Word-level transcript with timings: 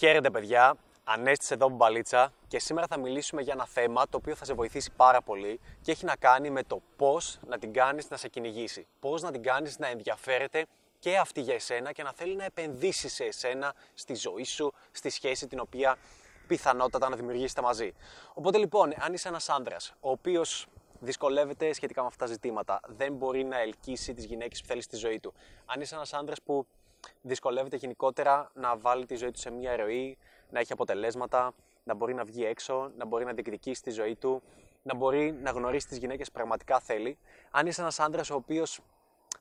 Χαίρετε 0.00 0.30
παιδιά, 0.30 0.76
Ανέστης 1.04 1.50
εδώ 1.50 1.68
μπαλίτσα 1.68 2.32
και 2.48 2.58
σήμερα 2.58 2.86
θα 2.86 2.98
μιλήσουμε 2.98 3.42
για 3.42 3.52
ένα 3.52 3.66
θέμα 3.66 4.08
το 4.08 4.16
οποίο 4.16 4.34
θα 4.34 4.44
σε 4.44 4.54
βοηθήσει 4.54 4.90
πάρα 4.96 5.22
πολύ 5.22 5.60
και 5.82 5.90
έχει 5.90 6.04
να 6.04 6.16
κάνει 6.16 6.50
με 6.50 6.62
το 6.62 6.80
πώς 6.96 7.38
να 7.46 7.58
την 7.58 7.72
κάνεις 7.72 8.10
να 8.10 8.16
σε 8.16 8.28
κυνηγήσει. 8.28 8.86
Πώς 9.00 9.22
να 9.22 9.30
την 9.30 9.42
κάνεις 9.42 9.78
να 9.78 9.88
ενδιαφέρεται 9.88 10.66
και 10.98 11.16
αυτή 11.16 11.40
για 11.40 11.54
εσένα 11.54 11.92
και 11.92 12.02
να 12.02 12.12
θέλει 12.12 12.36
να 12.36 12.44
επενδύσει 12.44 13.08
σε 13.08 13.24
εσένα, 13.24 13.74
στη 13.94 14.14
ζωή 14.14 14.44
σου, 14.44 14.72
στη 14.90 15.10
σχέση 15.10 15.46
την 15.46 15.60
οποία 15.60 15.96
πιθανότατα 16.46 17.08
να 17.08 17.16
δημιουργήσετε 17.16 17.62
μαζί. 17.62 17.92
Οπότε 18.34 18.58
λοιπόν, 18.58 18.92
αν 18.98 19.12
είσαι 19.12 19.28
ένας 19.28 19.48
άντρας 19.48 19.94
ο 20.00 20.10
οποίος 20.10 20.66
δυσκολεύεται 21.00 21.72
σχετικά 21.72 22.00
με 22.00 22.06
αυτά 22.06 22.24
τα 22.24 22.32
ζητήματα, 22.32 22.80
δεν 22.86 23.12
μπορεί 23.12 23.44
να 23.44 23.60
ελκύσει 23.60 24.14
τις 24.14 24.24
γυναίκες 24.24 24.60
που 24.60 24.66
θέλεις 24.66 24.84
στη 24.84 24.96
ζωή 24.96 25.20
του. 25.20 25.34
Αν 25.66 25.80
είσαι 25.80 25.94
ένας 25.94 26.12
άντρας 26.12 26.42
που 26.42 26.66
δυσκολεύεται 27.22 27.76
γενικότερα 27.76 28.50
να 28.54 28.76
βάλει 28.76 29.06
τη 29.06 29.16
ζωή 29.16 29.30
του 29.30 29.38
σε 29.38 29.50
μια 29.50 29.76
ροή, 29.76 30.18
να 30.50 30.60
έχει 30.60 30.72
αποτελέσματα, 30.72 31.54
να 31.84 31.94
μπορεί 31.94 32.14
να 32.14 32.24
βγει 32.24 32.44
έξω, 32.44 32.92
να 32.96 33.06
μπορεί 33.06 33.24
να 33.24 33.32
διεκδικήσει 33.32 33.82
τη 33.82 33.90
ζωή 33.90 34.16
του, 34.16 34.42
να 34.82 34.94
μπορεί 34.94 35.32
να 35.32 35.50
γνωρίσει 35.50 35.86
τις 35.86 35.98
γυναίκες 35.98 36.26
που 36.26 36.32
πραγματικά 36.32 36.80
θέλει. 36.80 37.18
Αν 37.50 37.66
είσαι 37.66 37.80
ένας 37.80 38.00
άντρας 38.00 38.30
ο 38.30 38.34
οποίος 38.34 38.80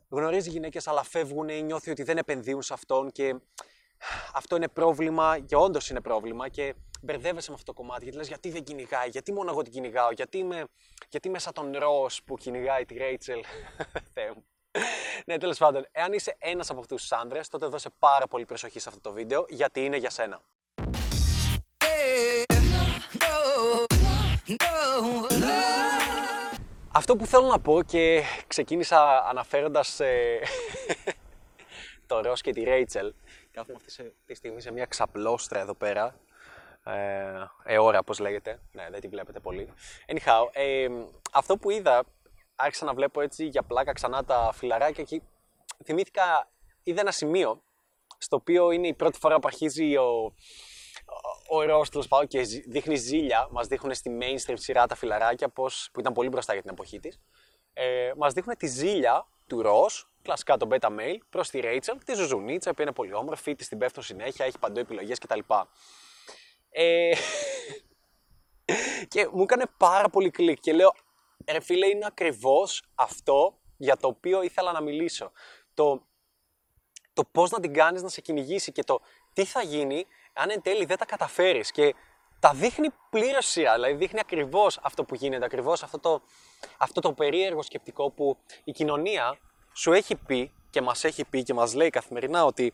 γνωρίζει 0.10 0.50
γυναίκες 0.50 0.88
αλλά 0.88 1.04
φεύγουν 1.04 1.50
ή 1.50 1.62
νιώθει 1.62 1.92
ότι 1.92 2.04
δεν 2.04 2.18
επενδύουν 2.18 2.62
σε 2.62 2.74
αυτόν 2.74 3.12
και 3.12 3.36
αυτό 4.34 4.56
είναι 4.56 4.68
πρόβλημα 4.68 5.40
και 5.40 5.56
όντως 5.56 5.90
είναι 5.90 6.02
πρόβλημα 6.02 6.50
και 6.50 6.76
μπερδεύεσαι 7.02 7.50
με 7.50 7.56
αυτό 7.60 7.74
το 7.74 7.82
κομμάτι 7.82 8.04
γιατί 8.04 8.18
λες 8.18 8.28
γιατί 8.28 8.50
δεν 8.50 8.64
κυνηγάει, 8.64 9.10
γιατί 9.10 9.34
μόνο 9.34 9.52
εγώ 9.52 9.62
την 9.62 9.72
κυνηγάω, 9.72 10.12
γιατί 10.12 10.38
είμαι, 10.38 10.66
γιατί 11.10 11.28
είμαι 11.28 11.40
σαν 11.40 11.54
τον 11.54 11.72
Ρος 11.78 12.24
που 12.24 12.36
κυνηγάει 12.36 12.86
τη 12.86 12.98
Ρέιτσελ. 12.98 13.44
Θεέ 14.14 14.32
μου 14.36 14.46
ναι, 15.26 15.38
τέλος 15.38 15.58
πάντων, 15.58 15.88
εάν 15.92 16.14
είσαι 16.14 16.36
ένας 16.40 16.70
από 16.70 16.80
αυτούς 16.80 17.02
τους 17.02 17.12
άντρε, 17.12 17.40
τότε 17.50 17.66
δώσε 17.66 17.90
πάρα 18.00 18.28
πολύ 18.28 18.46
προσοχή 18.46 18.80
σε 18.80 18.90
αυτό 18.90 19.02
το 19.02 19.12
βίντεο, 19.12 19.46
γιατί 19.50 19.86
είναι 19.86 19.98
για 19.98 20.10
σένα. 20.10 20.42
Αυτό 26.92 27.16
που 27.16 27.26
θέλω 27.26 27.48
να 27.48 27.60
πω 27.60 27.84
και 27.84 28.24
ξεκίνησα 28.48 29.26
αναφέροντας 29.28 30.00
ε, 30.00 30.40
το 32.08 32.22
Ρος 32.22 32.42
και 32.42 32.52
τη 32.52 32.64
Ρέιτσελ. 32.64 33.14
Κάθομαι 33.52 33.78
αυτή 33.86 34.14
τη 34.26 34.34
στιγμή 34.34 34.62
σε 34.62 34.72
μια 34.72 34.86
ξαπλώστρα 34.86 35.60
εδώ 35.60 35.74
πέρα. 35.74 36.16
Ε, 36.84 37.74
εώρα, 37.74 38.04
πώς 38.04 38.20
λέγεται. 38.20 38.60
Ναι, 38.72 38.88
δεν 38.92 39.02
τη 39.02 39.08
βλέπετε 39.08 39.40
πολύ. 39.40 39.74
Anyhow, 40.08 40.48
ε, 40.52 40.88
αυτό 41.32 41.58
που 41.58 41.70
είδα 41.70 42.04
άρχισα 42.60 42.86
να 42.86 42.94
βλέπω 42.94 43.22
έτσι 43.22 43.46
για 43.46 43.64
πλάκα 43.64 43.94
ξανά 43.94 44.24
τα 44.24 44.52
φιλαράκια 44.54 45.04
και 45.04 45.22
θυμήθηκα, 45.84 46.52
είδα 46.84 47.02
ένα 47.02 47.12
σημείο 47.12 47.64
στο 48.18 48.36
οποίο 48.36 48.72
είναι 48.72 48.88
η 48.88 48.94
πρώτη 48.94 49.18
φορά 49.20 49.40
που 49.40 49.48
αρχίζει 49.48 49.96
ο, 49.96 50.34
ο 51.50 51.64
Ρος 51.64 51.90
τέλος 51.90 52.08
και 52.28 52.42
δείχνει 52.68 52.96
ζήλια. 52.96 53.48
Μας 53.52 53.68
δείχνουν 53.68 53.94
στη 53.94 54.18
mainstream 54.22 54.54
σειρά 54.58 54.86
τα 54.88 54.96
φιλαράκια 54.96 55.50
πώς, 55.50 55.90
που 55.94 56.00
ήταν 56.00 56.14
πολύ 56.14 56.30
μπροστά 56.30 56.54
για 56.54 56.62
την 56.62 56.72
εποχή 56.72 57.00
της. 57.00 57.20
Ε, 57.74 58.12
Μας 58.18 58.34
δείχνουν 58.34 58.58
τη 58.58 58.68
ζήλια 58.68 59.28
του 59.48 59.62
Ρο, 59.62 59.86
κλασικά 60.22 60.58
τον 60.58 60.70
beta 60.72 60.88
mail, 60.88 61.18
προς 61.30 61.50
τη 61.50 61.60
Rachel, 61.64 61.96
τη 62.06 62.14
Ζουζουνίτσα, 62.14 62.74
που 62.74 62.82
είναι 62.82 62.92
πολύ 62.92 63.14
όμορφη, 63.14 63.56
τη 63.56 63.68
την 63.68 63.78
πέφτουν 63.78 64.04
συνέχεια, 64.04 64.46
έχει 64.46 64.60
παντού 64.60 64.80
επιλογές 64.80 65.20
κτλ. 65.20 65.40
Ε, 66.70 67.12
και 69.12 69.28
μου 69.32 69.42
έκανε 69.42 69.66
πάρα 69.78 70.10
πολύ 70.10 70.30
κλικ 70.30 70.60
και 70.60 70.74
λέω, 70.74 70.94
ρε 71.48 71.60
φίλε, 71.60 71.88
είναι 71.88 72.06
ακριβώς 72.06 72.84
αυτό 72.96 73.60
για 73.78 73.98
το 73.98 74.08
οποίο 74.08 74.42
ήθελα 74.42 74.72
να 74.72 74.82
μιλήσω. 74.82 75.32
Το, 75.74 76.08
το 77.14 77.24
πώς 77.32 77.52
να 77.52 77.60
την 77.60 77.74
κάνεις 77.74 78.02
να 78.02 78.10
σε 78.10 78.22
κυνηγήσει 78.22 78.72
και 78.72 78.84
το 78.84 79.02
τι 79.34 79.46
θα 79.46 79.62
γίνει 79.62 80.06
αν 80.34 80.50
εν 80.50 80.62
τέλει 80.62 80.86
δεν 80.86 80.98
τα 80.98 81.06
καταφέρεις. 81.06 81.72
Και 81.72 81.96
τα 82.40 82.54
δείχνει 82.54 82.88
πλήρως 83.10 83.46
σειρά, 83.46 83.74
δηλαδή 83.74 83.94
δείχνει 83.94 84.20
ακριβώς 84.20 84.80
αυτό 84.82 85.04
που 85.04 85.16
γίνεται, 85.16 85.46
ακριβώς 85.46 85.84
αυτό 85.84 86.00
το, 86.00 86.22
αυτό 86.78 87.02
το 87.02 87.14
περίεργο 87.14 87.62
σκεπτικό 87.62 88.10
που 88.10 88.38
η 88.64 88.72
κοινωνία 88.72 89.38
σου 89.74 89.92
έχει 89.92 90.16
πει 90.16 90.52
και 90.70 90.82
μας 90.82 91.04
έχει 91.04 91.26
πει 91.26 91.44
και 91.44 91.54
μας 91.54 91.74
λέει 91.74 91.90
καθημερινά 91.90 92.46
ότι 92.46 92.74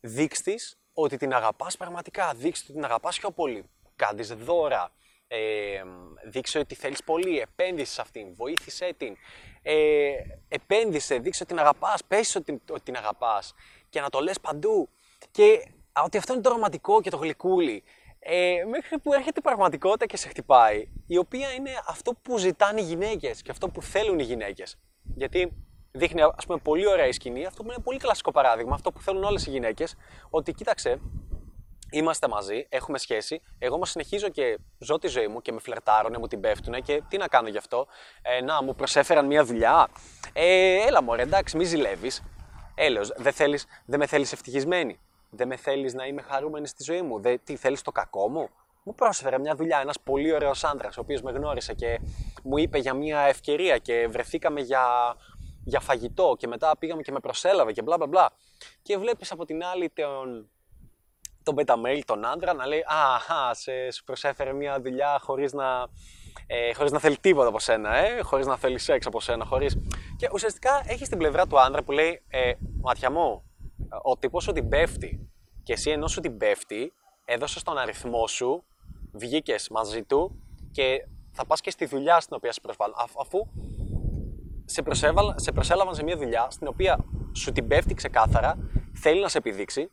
δείξτε 0.00 0.54
ότι 0.94 1.16
την 1.16 1.34
αγαπάς 1.34 1.76
πραγματικά, 1.76 2.34
δείξτε 2.34 2.64
ότι 2.64 2.74
την 2.74 2.84
αγαπάς 2.84 3.18
πιο 3.18 3.30
πολύ. 3.30 3.70
Κάνεις 3.96 4.28
δώρα, 4.28 4.92
ε, 5.28 5.82
δείξε 6.24 6.58
ότι 6.58 6.74
θέλεις 6.74 7.04
πολύ, 7.04 7.38
επένδυσες 7.38 7.94
σε 7.94 8.00
αυτήν, 8.00 8.34
βοήθησέ 8.34 8.94
την, 8.96 9.16
ε, 9.62 10.12
επένδυσε, 10.48 11.18
δείξε 11.18 11.42
ότι 11.42 11.52
την 11.52 11.62
αγαπάς, 11.62 12.04
πες 12.04 12.34
ότι, 12.34 12.62
ότι 12.70 12.82
την 12.82 12.96
αγαπάς 12.96 13.54
και 13.88 14.00
να 14.00 14.08
το 14.08 14.20
λες 14.20 14.40
παντού 14.40 14.88
και 15.30 15.72
ότι 16.04 16.16
αυτό 16.18 16.32
είναι 16.32 16.42
το 16.42 16.50
ρομαντικό 16.50 17.00
και 17.00 17.10
το 17.10 17.16
γλυκούλι. 17.16 17.82
Ε, 18.18 18.64
μέχρι 18.70 18.98
που 18.98 19.12
έρχεται 19.12 19.38
η 19.38 19.42
πραγματικότητα 19.42 20.06
και 20.06 20.16
σε 20.16 20.28
χτυπάει, 20.28 20.88
η 21.06 21.16
οποία 21.16 21.52
είναι 21.52 21.70
αυτό 21.86 22.12
που 22.22 22.38
ζητάνε 22.38 22.80
οι 22.80 22.84
γυναίκες 22.84 23.42
και 23.42 23.50
αυτό 23.50 23.68
που 23.68 23.82
θέλουν 23.82 24.18
οι 24.18 24.22
γυναίκες. 24.22 24.78
Γιατί 25.14 25.52
δείχνει, 25.92 26.22
ας 26.22 26.46
πούμε, 26.46 26.58
πολύ 26.58 26.86
ωραία 26.86 27.06
η 27.06 27.12
σκηνή, 27.12 27.46
αυτό 27.46 27.62
που 27.62 27.70
είναι 27.70 27.82
πολύ 27.82 27.98
κλασικό 27.98 28.30
παράδειγμα, 28.30 28.74
αυτό 28.74 28.92
που 28.92 29.02
θέλουν 29.02 29.24
όλες 29.24 29.46
οι 29.46 29.50
γυναίκες, 29.50 29.96
ότι 30.30 30.52
κοίταξε, 30.52 31.00
Είμαστε 31.90 32.28
μαζί, 32.28 32.66
έχουμε 32.68 32.98
σχέση. 32.98 33.40
Εγώ 33.58 33.74
όμως 33.74 33.90
συνεχίζω 33.90 34.28
και 34.28 34.58
ζω 34.78 34.98
τη 34.98 35.08
ζωή 35.08 35.28
μου 35.28 35.42
και 35.42 35.52
με 35.52 35.60
φλερτάρουν, 35.60 36.16
μου 36.18 36.26
την 36.26 36.40
πέφτουν 36.40 36.82
και 36.82 37.02
τι 37.08 37.16
να 37.16 37.28
κάνω 37.28 37.48
γι' 37.48 37.58
αυτό. 37.58 37.86
Ε, 38.22 38.40
να, 38.40 38.62
μου 38.62 38.74
προσέφεραν 38.74 39.26
μια 39.26 39.44
δουλειά. 39.44 39.88
Ε, 40.32 40.86
έλα 40.86 41.02
μωρέ, 41.02 41.22
εντάξει, 41.22 41.56
μη 41.56 41.64
ζηλεύεις. 41.64 42.22
Έλεος, 42.74 43.12
δεν, 43.16 43.32
θέλεις, 43.32 43.66
δεν 43.84 43.98
με 43.98 44.06
θέλεις 44.06 44.32
ευτυχισμένη. 44.32 45.00
Δεν 45.30 45.46
με 45.48 45.56
θέλεις 45.56 45.94
να 45.94 46.06
είμαι 46.06 46.22
χαρούμενη 46.22 46.66
στη 46.66 46.82
ζωή 46.82 47.02
μου. 47.02 47.20
Δεν, 47.20 47.40
τι 47.44 47.56
θέλεις 47.56 47.82
το 47.82 47.92
κακό 47.92 48.28
μου; 48.28 48.48
Μου 48.82 48.94
πρόσφερε 48.94 49.38
μια 49.38 49.54
δουλειά 49.54 49.78
ένας 49.80 50.00
πολύ 50.00 50.32
ωραίος 50.32 50.64
άντρα, 50.64 50.88
ο 50.88 51.00
οποίος 51.00 51.22
με 51.22 51.30
γνώρισε 51.30 51.74
και 51.74 52.00
μου 52.42 52.58
είπε 52.58 52.78
για 52.78 52.94
μια 52.94 53.20
ευκαιρία 53.20 53.78
και 53.78 54.06
βρεθήκαμε 54.10 54.60
για, 54.60 55.16
για 55.64 55.80
φαγητό 55.80 56.34
και 56.38 56.46
μετά 56.46 56.76
πήγαμε 56.78 57.02
και 57.02 57.12
με 57.12 57.20
προσέλαβε 57.20 57.72
και 57.72 57.82
μπλα 57.82 57.96
μπλα 57.96 58.06
μπλα. 58.06 58.32
Και 58.82 58.98
βλέπεις 58.98 59.32
από 59.32 59.44
την 59.44 59.64
άλλη 59.64 59.90
τον 59.90 60.50
τον 61.54 61.56
beta 61.58 62.00
τον 62.04 62.24
άντρα, 62.24 62.52
να 62.52 62.66
λέει 62.66 62.84
«Αχα, 62.86 63.54
σε, 63.54 63.90
σου 63.90 64.04
προσέφερε 64.04 64.52
μια 64.52 64.80
δουλειά 64.80 65.18
χωρίς 65.20 65.52
να, 65.52 65.88
ε, 66.46 66.74
χωρίς 66.74 66.92
να 66.92 66.98
θέλει 66.98 67.16
τίποτα 67.16 67.48
από 67.48 67.58
σένα, 67.58 67.96
ε, 67.96 68.20
χωρίς 68.22 68.46
να 68.46 68.56
θέλει 68.56 68.78
σεξ 68.78 69.06
από 69.06 69.20
σένα, 69.20 69.44
χωρίς...» 69.44 69.76
Και 70.16 70.28
ουσιαστικά 70.32 70.82
έχει 70.86 71.04
την 71.04 71.18
πλευρά 71.18 71.46
του 71.46 71.60
άντρα 71.60 71.82
που 71.82 71.92
λέει 71.92 72.22
ε, 72.28 72.52
«Μάτια 72.80 73.10
μου, 73.10 73.42
ο 74.02 74.16
τύπος 74.16 74.44
σου 74.44 74.52
την 74.52 74.68
πέφτει 74.68 75.30
και 75.62 75.72
εσύ 75.72 75.90
ενώ 75.90 76.08
σου 76.08 76.20
την 76.20 76.36
πέφτει, 76.36 76.92
έδωσες 77.24 77.62
τον 77.62 77.78
αριθμό 77.78 78.26
σου, 78.26 78.64
βγήκες 79.12 79.68
μαζί 79.68 80.02
του 80.02 80.42
και 80.72 81.06
θα 81.32 81.46
πας 81.46 81.60
και 81.60 81.70
στη 81.70 81.86
δουλειά 81.86 82.20
στην 82.20 82.36
οποία 82.36 82.52
σε 82.52 82.60
προσβάλλουν, 82.60 82.94
αφού 83.20 83.38
σε, 84.64 84.82
σε 85.34 85.52
προσέλαβαν 85.52 85.94
σε 85.94 86.02
μια 86.02 86.16
δουλειά 86.16 86.46
στην 86.50 86.66
οποία 86.66 87.04
σου 87.32 87.52
την 87.52 87.66
πέφτει 87.66 87.94
ξεκάθαρα, 87.94 88.56
θέλει 88.92 89.20
να 89.20 89.28
σε 89.28 89.38
επιδείξει 89.38 89.90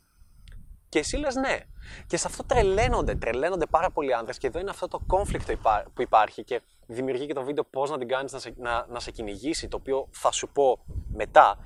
και 0.96 1.02
εσύ 1.02 1.18
λες 1.18 1.36
ναι. 1.36 1.60
Και 2.08 2.18
σε 2.18 2.28
αυτό 2.28 2.44
τρελαίνονται, 2.44 3.16
τρελαίνονται 3.16 3.66
πάρα 3.66 3.92
πολλοί 3.92 4.14
άνδρες 4.14 4.38
και 4.38 4.48
εδώ 4.48 4.60
είναι 4.60 4.70
αυτό 4.70 4.88
το 4.88 5.02
conflict 5.10 5.56
που 5.94 6.02
υπάρχει 6.02 6.44
και 6.44 6.62
δημιουργεί 6.88 7.26
και 7.26 7.34
το 7.34 7.44
βίντεο 7.44 7.64
πώς 7.64 7.90
να 7.90 7.98
την 7.98 8.08
κάνεις 8.08 8.32
να 8.32 8.40
σε, 8.40 8.54
να, 8.58 8.86
να 8.90 9.00
σε 9.00 9.12
κυνηγήσει, 9.12 9.68
το 9.68 9.78
οποίο 9.78 10.08
θα 10.12 10.32
σου 10.32 10.48
πω 10.48 10.80
μετά. 11.14 11.58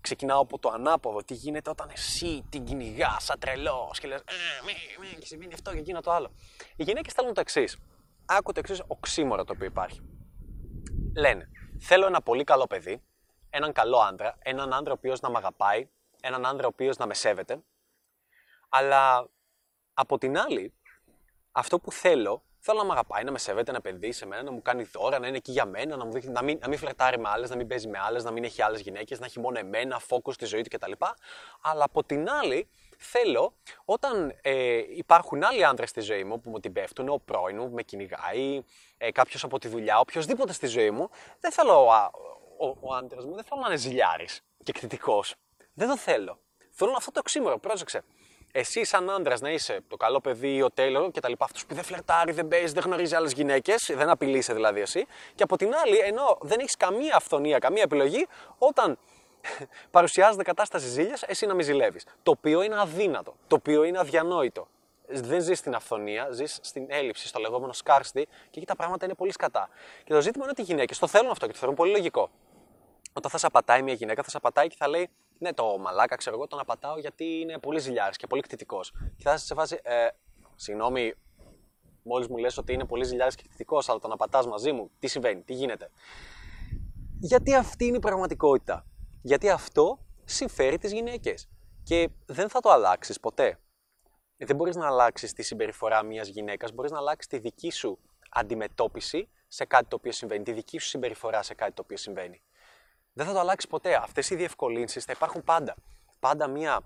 Ξεκινάω 0.00 0.40
από 0.40 0.58
το 0.58 0.68
ανάποδο, 0.68 1.24
τι 1.24 1.34
γίνεται 1.34 1.70
όταν 1.70 1.88
εσύ 1.92 2.44
την 2.48 2.64
κυνηγάς 2.64 3.24
σαν 3.24 3.38
τρελός 3.38 3.98
και 3.98 4.06
λες 4.08 4.20
ε, 4.20 4.32
μη, 4.66 4.72
μη, 5.06 5.18
και 5.18 5.26
συμβαίνει 5.26 5.54
αυτό 5.54 5.72
και 5.72 5.78
εκείνο 5.78 6.00
το 6.00 6.12
άλλο. 6.12 6.30
Οι 6.76 6.82
γυναίκες 6.82 7.12
θέλουν 7.12 7.34
το 7.34 7.40
εξής. 7.40 7.78
Άκου 8.24 8.52
το 8.52 8.58
εξής 8.58 8.82
οξύμορο 8.86 9.44
το 9.44 9.52
οποίο 9.52 9.66
υπάρχει. 9.66 10.00
Λένε, 11.16 11.48
θέλω 11.80 12.06
ένα 12.06 12.20
πολύ 12.20 12.44
καλό 12.44 12.66
παιδί, 12.66 13.02
έναν 13.50 13.72
καλό 13.72 13.98
άντρα, 13.98 14.36
έναν 14.38 14.72
άντρα 14.74 14.92
ο 14.92 14.96
οποίος 14.98 15.20
να 15.20 15.30
με 15.30 15.38
αγαπάει, 15.38 15.88
έναν 16.20 16.46
άντρα 16.46 16.66
ο 16.66 16.70
οποίος 16.72 16.96
να 16.96 17.06
με 17.06 17.14
σέβεται, 17.14 17.62
αλλά 18.74 19.28
από 19.94 20.18
την 20.18 20.38
άλλη, 20.38 20.72
αυτό 21.52 21.78
που 21.78 21.92
θέλω, 21.92 22.42
θέλω 22.58 22.78
να 22.78 22.84
με 22.84 22.92
αγαπάει, 22.92 23.24
να 23.24 23.30
με 23.30 23.38
σέβεται, 23.38 23.70
να 23.70 23.76
επενδύσει 23.76 24.18
σε 24.18 24.26
μένα, 24.26 24.42
να 24.42 24.50
μου 24.50 24.62
κάνει 24.62 24.82
δώρα, 24.82 25.18
να 25.18 25.26
είναι 25.26 25.36
εκεί 25.36 25.52
για 25.52 25.66
μένα, 25.66 25.96
να, 25.96 26.04
μου 26.04 26.12
δείχνει, 26.12 26.32
να, 26.32 26.42
μην, 26.42 26.58
να 26.60 26.68
μην 26.68 26.78
φλερτάρει 26.78 27.18
με 27.18 27.28
άλλες, 27.28 27.50
να 27.50 27.56
μην 27.56 27.66
παίζει 27.66 27.88
με 27.88 27.98
άλλες, 27.98 28.24
να 28.24 28.30
μην 28.30 28.44
έχει 28.44 28.62
άλλες 28.62 28.80
γυναίκες, 28.80 29.20
να 29.20 29.26
έχει 29.26 29.40
μόνο 29.40 29.58
εμένα, 29.58 29.98
φόκο 29.98 30.32
στη 30.32 30.44
ζωή 30.44 30.62
του 30.62 30.76
κτλ. 30.76 30.92
Αλλά 31.62 31.84
από 31.84 32.04
την 32.04 32.28
άλλη, 32.28 32.68
θέλω 32.98 33.54
όταν 33.84 34.34
ε, 34.42 34.82
υπάρχουν 34.96 35.44
άλλοι 35.44 35.64
άντρες 35.64 35.88
στη 35.88 36.00
ζωή 36.00 36.24
μου 36.24 36.40
που 36.40 36.50
μου 36.50 36.60
την 36.60 36.72
πέφτουν, 36.72 37.08
ο 37.08 37.20
πρώην 37.24 37.56
μου, 37.56 37.70
με 37.70 37.82
κυνηγάει, 37.82 38.62
ε, 38.96 39.12
κάποιος 39.12 39.44
από 39.44 39.58
τη 39.58 39.68
δουλειά, 39.68 39.98
οποιοδήποτε 39.98 40.52
στη 40.52 40.66
ζωή 40.66 40.90
μου, 40.90 41.10
δεν 41.40 41.52
θέλω 41.52 41.86
ο, 41.86 41.92
ο, 42.66 42.76
ο 42.80 42.94
άντρας 42.94 43.24
μου, 43.24 43.34
δεν 43.34 43.44
θέλω 43.44 43.60
να 43.60 43.66
είναι 43.66 43.76
ζηλιάρης 43.76 44.40
και 44.64 44.72
εκτιτικό. 44.74 45.24
Δεν 45.74 45.88
το 45.88 45.96
θέλω. 45.96 46.38
Θέλω 46.70 46.94
αυτό 46.96 47.10
το 47.10 47.20
οξύμορο, 47.20 47.58
πρόσεξε 47.58 48.04
εσύ, 48.52 48.84
σαν 48.84 49.10
άντρας, 49.10 49.40
να 49.40 49.50
είσαι 49.50 49.80
το 49.88 49.96
καλό 49.96 50.20
παιδί, 50.20 50.62
ο 50.62 50.70
τέλειο 50.70 51.10
και 51.10 51.20
τα 51.20 51.28
λοιπά, 51.28 51.44
αυτός 51.44 51.66
που 51.66 51.74
δεν 51.74 51.84
φλερτάρει, 51.84 52.32
δεν 52.32 52.48
παίζει, 52.48 52.72
δεν 52.72 52.82
γνωρίζει 52.82 53.14
άλλες 53.14 53.32
γυναίκες, 53.32 53.90
δεν 53.94 54.08
απειλείσαι 54.08 54.52
δηλαδή 54.54 54.80
εσύ. 54.80 55.06
Και 55.34 55.42
από 55.42 55.56
την 55.56 55.74
άλλη, 55.74 55.98
ενώ 55.98 56.38
δεν 56.40 56.58
έχεις 56.60 56.76
καμία 56.76 57.16
αυθονία, 57.16 57.58
καμία 57.58 57.82
επιλογή, 57.82 58.26
όταν 58.58 58.98
παρουσιάζεται 59.90 60.42
κατάσταση 60.42 60.88
ζήλιας, 60.88 61.22
εσύ 61.22 61.46
να 61.46 61.54
μην 61.54 61.64
ζηλεύεις. 61.64 62.04
Το 62.22 62.30
οποίο 62.30 62.62
είναι 62.62 62.80
αδύνατο, 62.80 63.34
το 63.46 63.56
οποίο 63.56 63.84
είναι 63.84 63.98
αδιανόητο. 63.98 64.68
δεν 65.06 65.40
ζεις 65.40 65.58
στην 65.58 65.74
αυθονία, 65.74 66.28
ζεις 66.30 66.58
στην 66.62 66.86
έλλειψη, 66.88 67.26
στο 67.26 67.40
λεγόμενο 67.40 67.72
scarcity 67.84 68.22
και 68.50 68.56
εκεί 68.56 68.66
τα 68.66 68.76
πράγματα 68.76 69.04
είναι 69.04 69.14
πολύ 69.14 69.32
σκατά. 69.32 69.68
Και 70.04 70.12
το 70.12 70.20
ζήτημα 70.20 70.44
είναι 70.44 70.52
ότι 70.52 70.60
οι 70.60 70.64
γυναίκες 70.64 70.98
το 70.98 71.06
θέλουν 71.06 71.30
αυτό 71.30 71.46
και 71.46 71.52
το 71.52 71.58
θεωρούν 71.58 71.76
πολύ 71.76 71.90
λογικό. 71.90 72.30
Όταν 73.12 73.30
θα 73.30 73.38
σε 73.38 73.46
απατάει 73.46 73.82
μια 73.82 73.94
γυναίκα, 73.94 74.22
θα 74.22 74.30
σε 74.30 74.36
απατάει 74.36 74.68
και 74.68 74.76
θα 74.78 74.88
λέει 74.88 75.10
Ναι, 75.42 75.52
το 75.52 75.78
μαλάκα, 75.78 76.16
ξέρω 76.16 76.36
εγώ, 76.36 76.46
τον 76.46 76.58
απατάω 76.58 76.98
γιατί 76.98 77.24
είναι 77.24 77.58
πολύ 77.58 77.78
ζηλιάρης 77.78 78.16
και 78.16 78.26
πολύ 78.26 78.42
κτητικός. 78.42 78.92
Και 79.16 79.22
θα 79.22 79.36
σε 79.36 79.54
φάση, 79.54 79.80
ε, 79.82 80.08
Συγγνώμη, 80.56 81.14
μόλις 82.02 82.28
μου 82.28 82.36
λες 82.36 82.58
ότι 82.58 82.72
είναι 82.72 82.84
πολύ 82.84 83.04
ζηλιάρης 83.04 83.34
και 83.34 83.42
κτητικός, 83.42 83.88
αλλά 83.88 83.98
τον 83.98 84.12
απατάς 84.12 84.46
μαζί 84.46 84.72
μου, 84.72 84.90
τι 84.98 85.06
συμβαίνει, 85.06 85.42
τι 85.42 85.54
γίνεται. 85.54 85.90
Γιατί 87.20 87.54
αυτή 87.54 87.84
είναι 87.84 87.96
η 87.96 88.00
πραγματικότητα. 88.00 88.86
Γιατί 89.22 89.50
αυτό 89.50 89.98
συμφέρει 90.24 90.78
τις 90.78 90.92
γυναίκες. 90.92 91.48
Και 91.82 92.10
δεν 92.26 92.48
θα 92.48 92.60
το 92.60 92.70
αλλάξεις 92.70 93.20
ποτέ. 93.20 93.58
Δεν 94.36 94.56
μπορείς 94.56 94.76
να 94.76 94.86
αλλάξεις 94.86 95.32
τη 95.32 95.42
συμπεριφορά 95.42 96.02
μιας 96.02 96.28
γυναίκας, 96.28 96.72
μπορείς 96.72 96.90
να 96.90 96.98
αλλάξεις 96.98 97.26
τη 97.26 97.38
δική 97.38 97.70
σου 97.70 97.98
αντιμετώπιση 98.30 99.28
σε 99.48 99.64
κάτι 99.64 99.88
το 99.88 99.96
οποίο 99.96 100.12
συμβαίνει, 100.12 100.44
τη 100.44 100.52
δική 100.52 100.78
σου 100.78 100.88
συμπεριφορά 100.88 101.42
σε 101.42 101.54
κάτι 101.54 101.72
το 101.72 101.82
οποίο 101.82 101.96
συμβαίνει. 101.96 102.42
Δεν 103.12 103.26
θα 103.26 103.32
το 103.32 103.38
αλλάξει 103.38 103.68
ποτέ. 103.68 103.94
Αυτές 103.94 104.30
οι 104.30 104.34
διευκολύνσεις 104.34 105.04
θα 105.04 105.12
υπάρχουν 105.12 105.44
πάντα. 105.44 105.74
Πάντα 106.20 106.46
μια 106.46 106.80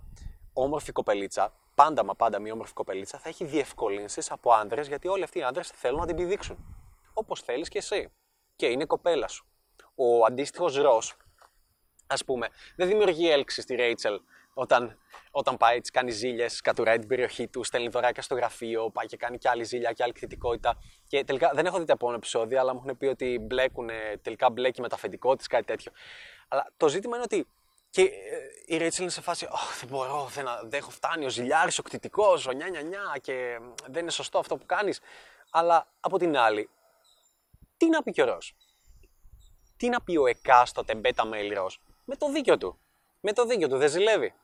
όμορφη 0.53 0.93
κοπελίτσα, 0.93 1.53
πάντα 1.75 2.05
μα 2.05 2.15
πάντα 2.15 2.39
μια 2.39 2.53
όμορφη 2.53 2.73
κοπελίτσα, 2.73 3.19
θα 3.19 3.29
έχει 3.29 3.45
διευκολύνσεις 3.45 4.31
από 4.31 4.53
άντρε, 4.53 4.83
γιατί 4.83 5.09
όλοι 5.09 5.23
αυτοί 5.23 5.39
οι 5.39 5.43
άντρε 5.43 5.63
θέλουν 5.63 6.01
να 6.01 6.07
την 6.07 6.17
πηδήξουν. 6.17 6.57
Όπως 7.13 7.41
θέλεις 7.41 7.69
και 7.69 7.79
εσύ. 7.79 8.13
Και 8.57 8.67
είναι 8.67 8.85
κοπέλα 8.85 9.29
σου. 9.29 9.47
Ο 9.95 10.25
αντίστοιχος 10.25 10.77
ρος, 10.77 11.17
ας 12.07 12.25
πούμε, 12.25 12.49
δεν 12.77 12.89
δημιουργεί 12.89 13.31
έλξη 13.31 13.61
στη 13.61 13.75
Ρέιτσελ 13.75 14.21
όταν, 14.59 14.99
όταν 15.31 15.57
πάει, 15.57 15.81
τη 15.81 15.91
κάνει 15.91 16.11
ζήλιες, 16.11 16.61
κατουράει 16.61 16.99
την 16.99 17.09
περιοχή 17.09 17.49
του, 17.49 17.65
στέλνει 17.65 17.89
δωράκια 17.89 18.23
στο 18.23 18.35
γραφείο, 18.35 18.91
πάει 18.91 19.07
και 19.07 19.17
κάνει 19.17 19.39
και 19.39 19.49
άλλη 19.49 19.65
ζήλια 19.65 19.93
και 19.93 20.03
άλλη 20.03 20.13
κριτικότητα. 20.13 20.79
Και 21.09 21.25
τελικά 21.25 21.51
δεν 21.55 21.67
έχω 21.67 21.79
δει 21.79 21.85
τα 21.85 21.93
επόμενα 21.93 22.19
επεισόδια, 22.19 22.61
αλλά 22.61 22.75
μου 22.75 22.81
έχουν 22.85 22.97
πει 22.99 23.07
ότι 23.07 23.39
μπλέκουν, 23.41 23.91
τελικά 24.23 24.51
μπλέκει 24.51 24.81
με 24.81 24.89
τα 24.89 24.95
αφεντικό 24.95 25.37
τη, 25.37 25.47
κάτι 25.49 25.65
τέτοιο. 25.65 25.93
Αλλά 26.49 26.73
το 26.77 26.89
ζήτημα 26.89 27.17
είναι 27.17 27.25
ότι 27.25 27.47
και 27.91 28.03
ε, 28.03 28.07
η 28.67 28.77
Ρέιτσελ 28.77 29.03
είναι 29.03 29.13
σε 29.13 29.21
φάση, 29.21 29.49
oh, 29.51 29.79
δεν 29.81 29.89
μπορώ, 29.89 30.29
δεν, 30.31 30.45
δεν 30.63 30.81
έχω 30.81 30.91
φτάνει, 30.91 31.25
ο 31.25 31.29
ζηλιάρης, 31.29 31.79
ο 31.79 31.83
κτητικός, 31.83 32.47
ο 32.47 32.53
νιά, 32.53 32.69
νιά, 32.69 32.83
νιά, 32.83 33.17
και 33.21 33.59
δεν 33.87 34.03
είναι 34.03 34.11
σωστό 34.11 34.39
αυτό 34.39 34.57
που 34.57 34.67
κάνεις. 34.67 35.01
Αλλά 35.51 35.87
από 36.01 36.19
την 36.19 36.37
άλλη, 36.37 36.71
τι 37.77 37.89
να 37.89 38.03
πει 38.03 38.13
και 38.13 38.23
ο 38.23 38.25
Ρος; 38.25 38.57
Τι 39.77 39.89
να 39.89 40.01
πει 40.01 40.17
ο 40.17 40.27
εκάστοτε 40.27 40.95
μπέτα 40.95 41.25
μέλη 41.25 41.57
Με 42.05 42.17
το 42.17 42.31
δίκιο 42.31 42.59
του. 42.59 42.79
Με 43.21 43.33
το 43.33 43.45
δίκιο 43.45 43.69
του, 43.69 43.77
δεν 43.77 43.89
ζηλεύει. 43.89 44.35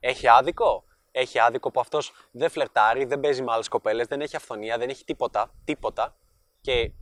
Έχει 0.00 0.28
άδικο; 0.28 0.84
Έχει 1.10 1.38
άδικο 1.38 1.70
που 1.70 1.80
αυτός 1.80 2.12
δεν 2.30 2.50
φλερτάρει, 2.50 3.04
δεν 3.04 3.20
παίζει 3.20 3.42
με 3.42 3.52
άλλες 3.52 3.68
κοπέλες, 3.68 4.06
δεν 4.06 4.20
έχει 4.20 4.36
αυθονία, 4.36 4.78
δεν 4.78 4.88
έχει 4.88 5.04
τίποτα. 5.04 5.54
Τίποτα. 5.64 6.16
Και 6.60 6.92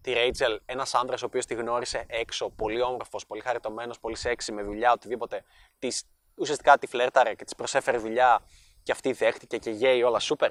τη 0.00 0.12
Ρέιτσελ, 0.12 0.60
ένας 0.66 0.94
άντρας 0.94 1.22
ο 1.22 1.26
οποίος 1.26 1.46
τη 1.46 1.54
γνώρισε 1.54 2.04
έξω, 2.08 2.50
πολύ 2.50 2.82
όμορφος, 2.82 3.26
πολύ 3.26 3.40
χαριτωμένος, 3.40 4.00
πολύ 4.00 4.16
σεξι, 4.16 4.52
με 4.52 4.62
δουλειά, 4.62 4.92
οτιδήποτε, 4.92 5.44
της, 5.78 6.04
ουσιαστικά 6.34 6.78
τη 6.78 6.86
φλέρταρε 6.86 7.34
και 7.34 7.44
της 7.44 7.54
προσέφερε 7.54 7.98
δουλειά 7.98 8.40
και 8.82 8.92
αυτή 8.92 9.12
δέχτηκε 9.12 9.58
και 9.58 9.70
γέει 9.70 10.02
όλα 10.02 10.18
σούπερ. 10.18 10.50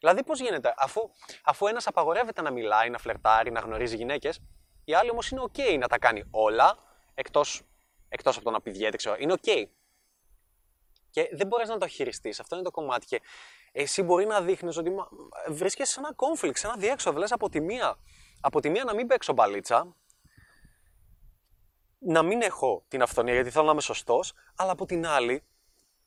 Δηλαδή, 0.00 0.24
πώς 0.24 0.40
γίνεται, 0.40 0.74
αφού, 0.76 1.10
αφού 1.44 1.66
ένας 1.66 1.86
απαγορεύεται 1.86 2.42
να 2.42 2.50
μιλάει, 2.50 2.90
να 2.90 2.98
φλερτάρει, 2.98 3.50
να 3.50 3.60
γνωρίζει 3.60 3.96
γυναίκες, 3.96 4.40
η 4.84 4.94
άλλη 4.94 5.10
όμως 5.10 5.30
είναι 5.30 5.42
OK 5.52 5.78
να 5.78 5.88
τα 5.88 5.98
κάνει 5.98 6.24
όλα, 6.30 6.78
εκτός 7.14 7.62
εκτός 8.08 8.36
από 8.36 8.44
το 8.44 8.50
να 8.50 8.60
πηδιέται, 8.60 8.96
ξέρω. 8.96 9.16
Είναι 9.18 9.34
OK. 9.42 9.64
Και 11.10 11.30
δεν 11.32 11.46
μπορείς 11.46 11.68
να 11.68 11.78
το 11.78 11.86
χειριστείς. 11.86 12.40
Αυτό 12.40 12.54
είναι 12.54 12.64
το 12.64 12.70
κομμάτι. 12.70 13.06
Και 13.06 13.20
εσύ 13.72 14.02
μπορεί 14.02 14.26
να 14.26 14.40
δείχνεις 14.40 14.76
ότι 14.76 14.90
βρίσκεσαι 15.48 15.92
σε 15.92 16.00
ένα 16.00 16.14
conflict, 16.16 16.56
σε 16.56 16.66
ένα 16.66 16.76
διέξοδο. 16.76 17.18
Λες 17.18 17.32
από 17.32 17.48
τη 17.48 17.60
μία, 17.60 17.96
από 18.40 18.60
τη 18.60 18.70
μία 18.70 18.84
να 18.84 18.94
μην 18.94 19.06
παίξω 19.06 19.32
μπαλίτσα, 19.32 19.96
να 21.98 22.22
μην 22.22 22.42
έχω 22.42 22.84
την 22.88 23.02
αυθονία 23.02 23.34
γιατί 23.34 23.50
θέλω 23.50 23.64
να 23.64 23.72
είμαι 23.72 23.80
σωστός, 23.80 24.32
αλλά 24.56 24.72
από 24.72 24.86
την 24.86 25.06
άλλη, 25.06 25.44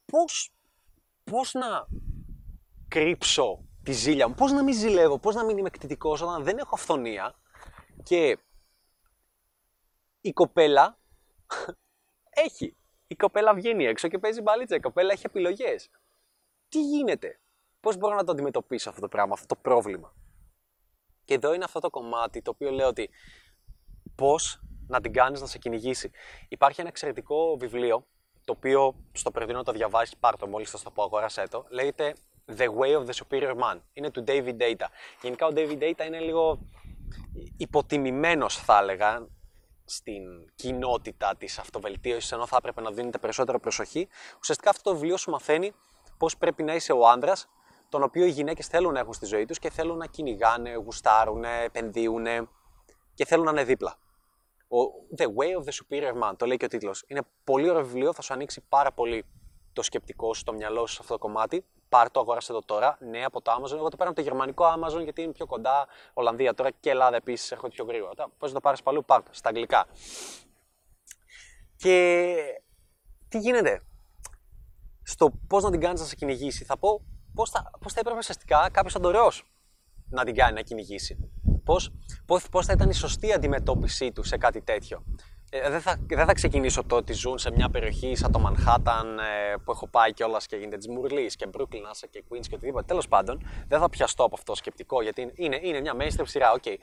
πώς 0.05 0.53
πώς 1.23 1.53
να 1.53 1.87
κρύψω 2.87 3.65
τη 3.83 3.91
ζήλια 3.91 4.27
μου, 4.27 4.33
πώς 4.33 4.51
να 4.51 4.63
μην 4.63 4.73
ζηλεύω, 4.73 5.19
πώς 5.19 5.35
να 5.35 5.45
μην 5.45 5.57
είμαι 5.57 5.67
εκτιτικό 5.67 6.11
όταν 6.11 6.43
δεν 6.43 6.57
έχω 6.57 6.75
αυθονία 6.75 7.35
και 8.03 8.37
η 10.21 10.33
κοπέλα 10.33 10.97
έχει 12.45 12.75
η 13.07 13.15
κοπέλα 13.15 13.53
βγαίνει 13.53 13.85
έξω 13.85 14.07
και 14.07 14.19
παίζει 14.19 14.41
μπαλίτσα. 14.41 14.75
Η 14.75 14.79
κοπέλα 14.79 15.11
έχει 15.11 15.25
επιλογές. 15.25 15.89
Τι 16.69 16.81
γίνεται, 16.81 17.39
πώς 17.79 17.97
μπορώ 17.97 18.15
να 18.15 18.23
το 18.23 18.31
αντιμετωπίσω 18.31 18.89
αυτό 18.89 19.01
το 19.01 19.07
πράγμα, 19.07 19.33
αυτό 19.33 19.45
το 19.45 19.55
πρόβλημα; 19.55 20.13
Και 21.25 21.33
εδώ 21.33 21.53
είναι 21.53 21.63
αυτό 21.63 21.79
το 21.79 21.89
κομμάτι 21.89 22.41
το 22.41 22.51
οποίο 22.51 22.71
λέω 22.71 22.87
ότι 22.87 23.09
πώς 24.15 24.63
να 24.87 25.01
την 25.01 25.13
κάνεις 25.13 25.41
να 25.41 25.47
σε 25.47 25.57
κυνηγήσει. 25.57 26.11
Υπάρχει 26.49 26.79
ένα 26.79 26.89
εξαιρετικό 26.89 27.57
βιβλίο 27.57 28.07
το 28.45 28.53
οποίο 28.57 28.95
στο 29.11 29.31
προτείνω 29.31 29.57
να 29.57 29.63
το 29.63 29.71
διαβάσει, 29.71 30.17
πάρ 30.19 30.37
το 30.37 30.47
μόλις 30.47 30.69
θα 30.69 30.79
το 30.83 30.91
πω, 30.91 31.03
αγόρασέ 31.03 31.43
το. 31.49 31.65
Λέγεται 31.69 32.15
The 32.57 32.67
Way 32.67 32.97
of 32.97 33.05
the 33.05 33.13
Superior 33.13 33.55
Man. 33.55 33.79
Είναι 33.93 34.11
του 34.11 34.23
David 34.27 34.57
Data. 34.57 34.85
Γενικά 35.21 35.45
ο 35.45 35.49
David 35.53 35.79
Data 35.81 36.05
είναι 36.05 36.19
λίγο 36.19 36.67
υποτιμημένος, 37.57 38.57
θα 38.57 38.77
έλεγα 38.77 39.27
στην 39.85 40.23
κοινότητα 40.55 41.35
της 41.37 41.59
αυτοβελτίωσης, 41.59 42.31
ενώ 42.31 42.45
θα 42.45 42.55
έπρεπε 42.57 42.81
να 42.81 42.91
δίνετε 42.91 43.17
περισσότερο 43.17 43.59
προσοχή. 43.59 44.07
Ουσιαστικά 44.39 44.69
αυτό 44.69 44.89
το 44.89 44.95
βιβλίο 44.95 45.17
σου 45.17 45.31
μαθαίνει 45.31 45.73
πώς 46.17 46.37
πρέπει 46.37 46.63
να 46.63 46.75
είσαι 46.75 46.93
ο 46.93 47.07
άντρας, 47.07 47.47
τον 47.89 48.03
οποίο 48.03 48.25
οι 48.25 48.29
γυναίκες 48.29 48.67
θέλουν 48.67 48.93
να 48.93 48.99
έχουν 48.99 49.13
στη 49.13 49.25
ζωή 49.25 49.45
τους 49.45 49.59
και 49.59 49.69
θέλουν 49.69 49.97
να 49.97 50.05
κυνηγάνε, 50.05 50.73
γουστάρουν, 50.73 51.43
επενδύουν 51.43 52.49
και 53.13 53.25
θέλουν 53.25 53.45
να 53.45 53.51
είναι 53.51 53.63
δίπλα. 53.63 53.97
The 55.17 55.25
Way 55.25 55.61
of 55.61 55.63
the 55.63 55.71
Superior 55.71 56.23
Man, 56.23 56.33
το 56.37 56.45
λέει 56.45 56.57
και 56.57 56.65
ο 56.65 56.67
τίτλος. 56.67 57.03
Είναι 57.07 57.21
πολύ 57.43 57.69
ωραίο 57.69 57.83
βιβλίο, 57.83 58.13
θα 58.13 58.21
σου 58.21 58.33
ανοίξει 58.33 58.61
πάρα 58.69 58.91
πολύ 58.91 59.25
το 59.73 59.81
σκεπτικό 59.81 60.33
σου, 60.33 60.43
το 60.43 60.53
μυαλό 60.53 60.85
σου 60.85 60.93
σε 60.93 60.99
αυτό 61.01 61.13
το 61.13 61.19
κομμάτι. 61.19 61.65
Πάρ 61.89 62.11
το, 62.11 62.19
αγόρασε 62.19 62.53
το 62.53 62.61
τώρα. 62.65 62.97
Ναι, 63.01 63.23
από 63.23 63.41
το 63.41 63.51
Amazon. 63.51 63.75
Εγώ 63.75 63.89
το 63.89 63.97
παίρνω 63.97 64.11
από 64.11 64.15
το 64.15 64.21
γερμανικό 64.21 64.65
Amazon 64.65 65.03
γιατί 65.03 65.21
είναι 65.21 65.31
πιο 65.31 65.45
κοντά. 65.45 65.87
Ολλανδία 66.13 66.53
τώρα 66.53 66.71
και 66.71 66.89
Ελλάδα 66.89 67.15
επίσης 67.15 67.51
έρχονται 67.51 67.73
πιο 67.73 67.85
γρήγορα. 67.85 68.13
Πώς 68.37 68.49
να 68.49 68.53
το 68.53 68.59
πάρεις 68.59 68.83
παλού, 68.83 69.05
πάρ 69.05 69.23
το 69.23 69.29
στα 69.33 69.49
αγγλικά. 69.49 69.85
Και 71.75 72.35
τι 73.29 73.39
γίνεται; 73.39 73.83
Στο 75.03 75.31
πώς 75.47 75.63
να 75.63 75.71
την 75.71 75.79
κάνεις 75.79 75.99
να 75.99 76.05
σε 76.05 76.15
κυνηγήσει, 76.15 76.63
θα 76.63 76.77
πω 76.77 77.01
πώς 77.33 77.49
θα, 77.49 77.71
πώς 77.79 77.93
θα 77.93 77.99
έπρεπε 77.99 78.17
ουσιαστικά 78.17 78.69
κάποιος 78.71 78.95
αντορεό 78.95 79.31
να 80.09 80.23
την 80.23 80.35
κάνει 80.35 80.53
να 80.53 80.61
κυνηγήσει. 80.61 81.17
Πώς 81.63 81.91
πώς, 82.25 82.65
θα 82.65 82.73
ήταν 82.73 82.89
η 82.89 82.93
σωστή 82.93 83.33
αντιμετώπιση 83.33 84.11
του 84.11 84.23
σε 84.23 84.37
κάτι 84.37 84.61
τέτοιο. 84.61 85.03
Ε, 85.55 85.69
δεν, 85.69 85.81
θα, 85.81 85.97
δεν 86.07 86.25
θα 86.25 86.33
ξεκινήσω 86.33 86.83
το 86.83 86.95
ότι 86.95 87.13
ζουν 87.13 87.37
σε 87.37 87.51
μια 87.51 87.69
περιοχή 87.69 88.15
σαν 88.15 88.31
το 88.31 88.39
Μανχάταν 88.39 89.19
ε, 89.19 89.55
που 89.63 89.71
έχω 89.71 89.87
πάει 89.87 90.13
κιόλας 90.13 90.45
και 90.45 90.55
γίνεται 90.55 90.77
της 90.77 90.87
Μουρλής 90.87 91.35
και 91.35 91.49
Brooklyn, 91.57 92.07
και 92.09 92.23
Queens 92.29 92.45
και 92.49 92.55
οτιδήποτε. 92.55 92.85
Τέλος 92.85 93.07
πάντων, 93.07 93.41
δεν 93.67 93.79
θα 93.79 93.89
πιαστώ 93.89 94.23
από 94.23 94.35
αυτό 94.35 94.51
το 94.51 94.57
σκεπτικό 94.57 95.01
γιατί 95.01 95.31
είναι, 95.35 95.59
είναι 95.61 95.81
μια 95.81 95.93
mainstream 95.99 96.23
σειρά, 96.23 96.51
OK. 96.51 96.61
Okay. 96.65 96.75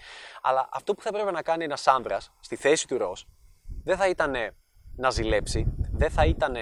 Αλλά 0.43 0.69
αυτό 0.73 0.95
που 0.95 1.03
θα 1.03 1.09
έπρεπε 1.09 1.31
να 1.31 1.43
κάνει 1.43 1.65
ένας 1.65 1.87
άνδρας 1.87 2.33
στη 2.41 2.57
θέση 2.57 2.87
του 2.87 2.99
Ρος 2.99 3.27
δεν 3.85 3.97
θα 3.97 4.09
ήταν 4.09 4.35
να 4.97 5.11
ζηλέψει, 5.11 5.67
δεν 5.93 6.11
θα 6.11 6.25
ήταν 6.25 6.55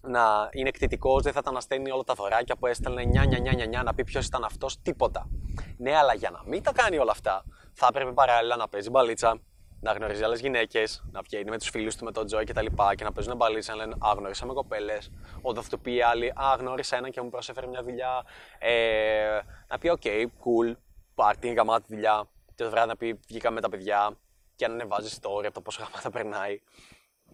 να 0.00 0.48
είναι 0.52 0.68
κτητικός, 0.68 1.20
δεν 1.20 1.32
θα 1.32 1.38
ήταν 1.42 1.54
να 1.54 1.60
στέλνει 1.60 1.90
όλα 1.90 2.02
τα 2.02 2.14
δωράκια 2.14 2.56
που 2.56 2.66
έστελνε 2.66 3.04
νιά, 3.04 3.24
νιά, 3.24 3.38
νιά, 3.38 3.52
νιά, 3.52 3.66
νιά 3.66 3.82
να 3.82 3.94
πει 3.94 4.04
ποιος 4.04 4.26
ήταν 4.26 4.44
αυτός, 4.44 4.82
τίποτα. 4.82 5.28
Ναι, 5.76 5.96
αλλά 5.96 6.14
για 6.14 6.30
να 6.30 6.42
μην 6.46 6.62
τα 6.62 6.72
κάνει 6.72 6.98
όλα 6.98 7.10
αυτά, 7.10 7.44
θα 7.72 7.86
έπρεπε 7.90 8.12
παράλληλα 8.12 8.56
να 8.56 8.68
παίζει 8.68 8.90
μπαλίτσα, 8.90 9.40
να 9.86 9.92
γνωρίζει 9.92 10.22
άλλες 10.22 10.40
γυναίκες, 10.40 11.02
να 11.12 11.22
βγαίνει 11.22 11.50
με 11.50 11.58
τους 11.58 11.68
φίλους 11.68 11.96
του, 11.96 12.04
με 12.04 12.12
τον 12.12 12.26
Τζόι 12.26 12.44
κτλ. 12.44 12.66
Και, 12.66 12.94
και 12.94 13.04
να 13.04 13.12
παίζουν 13.12 13.36
μπαλίτσα, 13.36 13.74
να 13.74 13.78
λένε 13.78 13.94
Α, 13.98 14.12
γνώρισα 14.16 14.46
με 14.46 14.52
κοπέλες. 14.52 15.10
Όταν 15.42 15.58
του 15.58 15.78
πει 15.78 15.95
η 15.95 16.00
άλλη, 16.00 16.28
Α, 16.28 16.56
γνώρισα 16.58 16.96
έναν 16.96 17.10
και 17.10 17.20
μου 17.20 17.28
προσέφερε 17.28 17.66
μια 17.66 17.82
δουλειά. 17.82 18.24
Ε, 18.58 19.40
να 19.68 19.78
πει: 19.78 19.88
OK, 19.88 20.00
okay, 20.04 20.24
cool, 20.24 20.76
πάρ' 21.14 21.36
τη, 21.36 21.52
γαμάτη 21.52 21.86
δουλειά. 21.88 22.28
Και 22.54 22.62
το 22.64 22.70
βράδυ 22.70 22.88
να 22.88 22.96
πει: 22.96 23.20
Βγήκα 23.28 23.50
με 23.50 23.60
τα 23.60 23.68
παιδιά 23.68 24.18
και 24.56 24.66
να 24.66 24.72
ανεβάζει 24.72 25.18
story 25.20 25.44
από 25.44 25.54
το 25.54 25.60
πόσο 25.60 25.82
γαμάτα 25.82 26.10
περνάει. 26.10 26.60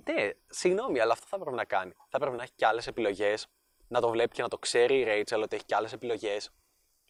Ναι, 0.04 0.30
συγγνώμη, 0.46 1.00
αλλά 1.00 1.12
αυτό 1.12 1.26
θα 1.28 1.38
πρέπει 1.38 1.56
να 1.56 1.64
κάνει. 1.64 1.92
Θα 2.08 2.18
πρέπει 2.18 2.36
να 2.36 2.42
έχει 2.42 2.52
και 2.56 2.66
άλλες 2.66 2.86
επιλογές, 2.86 3.46
να 3.88 4.00
το 4.00 4.08
βλέπει 4.08 4.34
και 4.34 4.42
να 4.42 4.48
το 4.48 4.58
ξέρει 4.58 4.98
η 4.98 5.04
Ρέιτσελ 5.04 5.42
ότι 5.42 5.56
έχει 5.56 5.64
και 5.64 5.74
άλλες 5.74 5.92
επιλογές. 5.92 6.50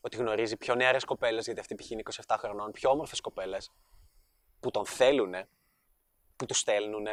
Ότι 0.00 0.16
γνωρίζει 0.16 0.56
πιο 0.56 0.74
νεαρές 0.74 1.04
κοπέλες, 1.04 1.44
γιατί 1.44 1.60
αυτή 1.60 1.74
π.χ. 1.74 1.90
είναι 1.90 2.02
27 2.26 2.36
χρονών, 2.38 2.70
πιο 2.70 2.90
όμορφες 2.90 3.20
κοπέλες 3.20 3.70
που 4.62 4.70
τον 4.70 4.86
θέλουν, 4.86 5.34
που 6.36 6.46
τους 6.46 6.58
στέλνουν. 6.58 7.06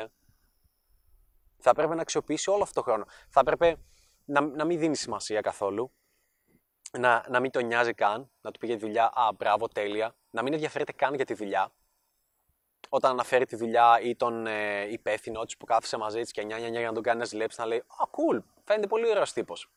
Θα 1.57 1.69
έπρεπε 1.69 1.95
να 1.95 2.01
αξιοποιήσει 2.01 2.49
όλο 2.49 2.63
αυτό 2.63 2.73
το 2.73 2.81
χρόνο. 2.81 3.05
Θα 3.29 3.39
έπρεπε 3.39 3.77
να, 4.25 4.41
να 4.41 4.65
μην 4.65 4.79
δίνει 4.79 4.95
σημασία 4.95 5.41
καθόλου. 5.41 5.91
Να, 6.91 7.25
να 7.29 7.39
μην 7.39 7.51
τον 7.51 7.65
νοιάζει 7.65 7.93
καν, 7.93 8.29
να 8.41 8.51
του 8.51 8.59
πει 8.59 8.67
για 8.67 8.75
τη 8.75 8.81
δουλειά, 8.81 9.11
Α, 9.13 9.33
μπράβο, 9.33 9.67
τέλεια. 9.67 10.15
Να 10.29 10.41
μην 10.41 10.53
ενδιαφέρεται 10.53 10.91
καν 10.91 11.13
για 11.13 11.25
τη 11.25 11.33
δουλειά. 11.33 11.71
Όταν 12.89 13.11
αναφέρει 13.11 13.45
τη 13.45 13.55
δουλειά 13.55 13.99
ή 14.01 14.15
τον 14.15 14.47
ε, 14.47 14.91
υπεύθυνο 14.91 15.43
της 15.43 15.57
που 15.57 15.65
κάθισε 15.65 15.97
μαζί 15.97 16.21
της 16.21 16.31
και 16.31 16.43
νιά, 16.43 16.57
νιά, 16.59 16.69
νιά, 16.69 16.79
για 16.79 16.87
να 16.87 16.93
τον 16.93 17.03
κάνει 17.03 17.19
να 17.19 17.25
ζηλέψει, 17.25 17.59
να 17.59 17.65
λέει 17.65 17.77
Α, 17.77 18.07
cool, 18.11 18.43
φαίνεται 18.63 18.87
πολύ 18.87 19.09
ωραίος 19.09 19.33
τύπος. 19.33 19.71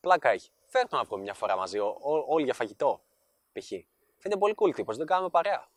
Πλάκα 0.00 0.28
έχει. 0.28 0.50
φέρνω 0.66 0.88
να 0.90 1.04
βγούμε 1.04 1.22
μια 1.22 1.34
φορά 1.34 1.56
μαζί, 1.56 1.78
ό, 1.78 1.98
ό, 2.00 2.24
όλοι 2.28 2.44
για 2.44 2.54
φαγητό. 2.54 3.04
Π.χ. 3.52 3.68
Φαίνεται 4.18 4.40
πολύ 4.40 4.54
cool 4.56 4.74
τύπος, 4.74 4.96
δεν 4.96 5.06
κάνουμε 5.06 5.30
παρέα. 5.30 5.68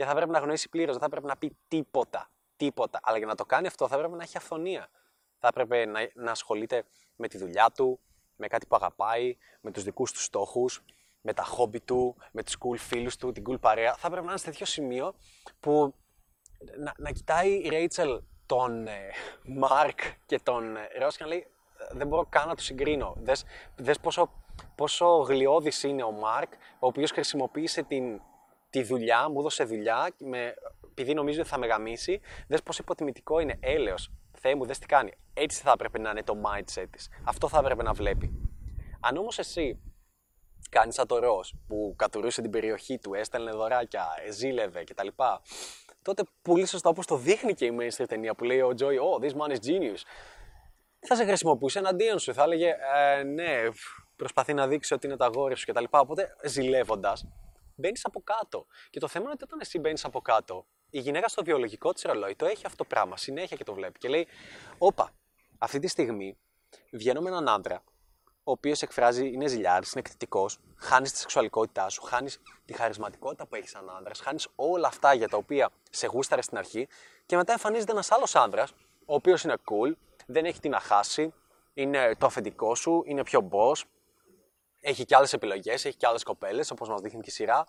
Και 0.00 0.06
θα 0.06 0.14
πρέπει 0.14 0.30
να 0.30 0.38
γνωρίσει 0.38 0.68
πλήρως, 0.68 0.92
δεν 0.92 1.02
θα 1.02 1.08
πρέπει 1.08 1.26
να 1.26 1.36
πει 1.36 1.56
τίποτα. 1.68 2.30
Τίποτα. 2.56 3.00
Αλλά 3.02 3.18
για 3.18 3.26
να 3.26 3.34
το 3.34 3.44
κάνει 3.44 3.66
αυτό 3.66 3.88
θα 3.88 3.98
πρέπει 3.98 4.12
να 4.12 4.22
έχει 4.22 4.36
αυθονία. 4.36 4.88
Θα 5.38 5.48
έπρεπε 5.48 5.84
να, 5.84 6.00
να 6.14 6.30
ασχολείται 6.30 6.84
με 7.16 7.28
τη 7.28 7.38
δουλειά 7.38 7.70
του, 7.74 8.00
με 8.36 8.46
κάτι 8.46 8.66
που 8.66 8.76
αγαπάει, 8.76 9.36
με 9.60 9.70
τους 9.70 9.82
δικούς 9.82 10.12
του 10.12 10.20
στόχους, 10.20 10.82
με 11.20 11.32
τα 11.32 11.42
χόμπι 11.42 11.80
του, 11.80 12.16
με 12.32 12.42
τους 12.42 12.56
cool 12.60 12.76
φίλους 12.78 13.16
του, 13.16 13.32
την 13.32 13.44
cool 13.48 13.60
παρέα. 13.60 13.94
Θα 13.94 14.06
έπρεπε 14.06 14.24
να 14.24 14.30
είναι 14.30 14.40
σε 14.40 14.44
τέτοιο 14.44 14.66
σημείο 14.66 15.14
που 15.60 15.94
να, 16.78 16.92
να 16.96 17.10
κοιτάει 17.10 17.52
η 17.52 17.68
Ρέιτσελ 17.68 18.22
τον 18.46 18.88
Μάρκ 19.44 20.00
και 20.26 20.40
τον 20.42 20.76
Ρος 20.98 21.16
και 21.16 21.22
να 21.22 21.28
λέει 21.28 21.46
δεν 21.90 22.06
μπορώ 22.06 22.26
καν 22.28 22.48
να 22.48 22.54
του 22.54 22.62
συγκρίνω. 22.62 23.16
Δες, 23.18 23.44
δες 23.76 24.00
πόσο, 24.00 24.32
πόσο 24.74 25.06
γλιώδης 25.06 25.82
είναι 25.82 26.02
ο 26.02 26.10
Μάρκ, 26.10 26.52
ο 26.78 26.86
οποίος 26.86 27.10
χρησιμοποίησε 27.10 27.82
την, 27.82 28.20
τη 28.70 28.82
δουλειά, 28.82 29.28
μου 29.28 29.38
έδωσε 29.38 29.64
δουλειά, 29.64 30.14
με, 30.18 30.54
επειδή 30.90 31.14
νομίζει 31.14 31.40
ότι 31.40 31.48
θα 31.48 31.58
με 31.58 31.66
γαμίσει, 31.66 32.20
δες 32.48 32.62
πόσο 32.62 32.80
υποτιμητικό 32.82 33.38
είναι, 33.38 33.56
έλεος. 33.60 34.10
Θεέ 34.38 34.54
μου, 34.54 34.66
δες 34.66 34.78
τι 34.78 34.86
κάνει. 34.86 35.12
Έτσι 35.34 35.62
θα 35.62 35.70
έπρεπε 35.70 35.98
να 35.98 36.10
είναι 36.10 36.22
το 36.22 36.34
mindset 36.46 36.86
της. 36.90 37.08
Αυτό 37.24 37.48
θα 37.48 37.58
έπρεπε 37.58 37.82
να 37.82 37.92
βλέπει. 37.92 38.50
Αν 39.00 39.16
όμως 39.16 39.38
εσύ 39.38 39.80
κάνεις 40.70 40.94
σαν 40.94 41.06
το 41.06 41.18
Ρος, 41.18 41.54
που 41.66 41.94
κατουρούσε 41.96 42.42
την 42.42 42.50
περιοχή 42.50 42.98
του, 42.98 43.14
έστελνε 43.14 43.50
δωράκια, 43.50 44.06
ζήλευε 44.30 44.84
κτλ 44.84 45.08
τότε 46.02 46.22
πολύ 46.42 46.66
σωστά 46.66 46.88
όπως 46.88 47.06
το 47.06 47.16
δείχνει 47.16 47.54
και 47.54 47.64
η 47.64 47.76
mainstream 47.80 48.04
ταινία 48.08 48.34
που 48.34 48.44
λέει 48.44 48.60
ο 48.60 48.72
Joy, 48.78 48.84
Oh, 48.84 49.24
this 49.24 49.32
man 49.32 49.56
is 49.56 49.70
genius. 49.70 50.02
Θα 51.06 51.14
σε 51.14 51.24
χρησιμοποιούσε 51.24 51.78
εναντίον 51.78 52.18
σου. 52.18 52.34
Θα 52.34 52.42
έλεγε 52.42 52.74
ε, 53.18 53.22
Ναι, 53.22 53.52
προσπαθεί 54.16 54.54
να 54.54 54.66
δείξει 54.66 54.94
ότι 54.94 55.06
είναι 55.06 55.16
τα 55.16 55.30
γόρια 55.34 55.56
σου 55.56 55.66
κτλ. 55.72 55.84
Οπότε 55.90 56.36
ζηλεύοντας, 56.44 57.26
μπαίνεις 57.80 58.04
από 58.04 58.22
κάτω. 58.24 58.66
Και 58.90 59.00
το 59.00 59.08
θέμα 59.08 59.24
είναι 59.24 59.32
ότι 59.32 59.44
όταν 59.44 59.60
εσύ 59.60 59.78
μπαίνεις 59.78 60.04
από 60.04 60.20
κάτω, 60.20 60.66
η 60.90 61.00
γυναίκα 61.00 61.28
στο 61.28 61.42
βιολογικό 61.42 61.92
της 61.92 62.02
ρολόι 62.02 62.36
το 62.36 62.46
έχει 62.46 62.66
αυτό 62.66 62.76
το 62.76 62.84
πράγμα 62.84 63.16
συνέχεια 63.16 63.56
και 63.56 63.64
το 63.64 63.74
βλέπει. 63.74 63.98
Και 63.98 64.08
λέει, 64.08 64.26
Όπα, 64.78 65.12
αυτή 65.58 65.78
τη 65.78 65.88
στιγμή 65.88 66.38
βγαίνω 66.90 67.20
με 67.20 67.28
έναν 67.28 67.48
άντρα 67.48 67.82
ο 68.44 68.52
οποίος 68.52 68.82
εκφράζει, 68.82 69.32
είναι 69.32 69.46
ζηλιάρης, 69.46 69.92
είναι 69.92 70.02
εκτιτικό, 70.06 70.48
χάνεις 70.76 71.12
τη 71.12 71.18
σεξουαλικότητά 71.18 71.88
σου, 71.88 72.02
χάνεις 72.02 72.40
τη 72.64 72.72
χαρισματικότητα 72.72 73.46
που 73.46 73.54
έχεις 73.54 73.70
σαν 73.70 73.90
άντρα, 73.98 74.14
χάνεις 74.22 74.48
όλα 74.54 74.88
αυτά 74.88 75.14
για 75.14 75.28
τα 75.28 75.36
οποία 75.36 75.70
σε 75.90 76.06
γούσταρες 76.06 76.44
στην 76.44 76.58
αρχή 76.58 76.88
και 77.26 77.36
μετά 77.36 77.52
εμφανίζεται 77.52 77.92
ένας 77.92 78.10
άλλος 78.10 78.34
άντρα, 78.34 78.66
ο 79.04 79.14
οποίος 79.14 79.42
είναι 79.42 79.54
cool, 79.64 79.92
δεν 80.26 80.44
έχει 80.44 80.60
τι 80.60 80.68
να 80.68 80.80
χάσει, 80.80 81.32
είναι 81.74 82.14
το 82.18 82.26
αφεντικό 82.26 82.74
σου, 82.74 83.02
είναι 83.06 83.22
πιο 83.22 83.48
boss, 83.52 83.82
έχει 84.80 85.04
και 85.04 85.16
άλλες 85.16 85.32
επιλογές, 85.32 85.84
έχει 85.84 85.96
και 85.96 86.06
άλλες 86.06 86.22
κοπέλες, 86.22 86.70
όπως 86.70 86.88
μας 86.88 87.00
δείχνει 87.00 87.20
και 87.20 87.30
η 87.30 87.32
σειρά. 87.32 87.64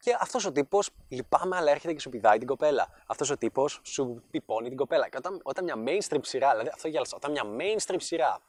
Και 0.00 0.16
αυτός 0.20 0.44
ο 0.44 0.52
τύπος, 0.52 0.90
λυπάμαι, 1.08 1.56
αλλά 1.56 1.70
έρχεται 1.70 1.92
και 1.92 2.00
σου 2.00 2.10
πηδάει 2.10 2.38
την 2.38 2.46
κοπέλα. 2.46 2.88
Αυτός 3.06 3.30
ο 3.30 3.36
τύπος 3.36 3.80
σου 3.84 4.22
πιπώνει 4.30 4.68
την 4.68 4.76
κοπέλα. 4.76 5.08
Και 5.08 5.16
όταν, 5.16 5.40
όταν 5.42 5.64
μια 5.64 5.74
mainstream 5.86 6.20
σειρά, 6.20 6.50
δηλαδή 6.50 6.70
αυτό 6.74 6.88
γέλασα, 6.88 7.16
όταν 7.16 7.30
μια 7.30 7.44
mainstream 7.58 7.96
σειρά, 7.98 8.40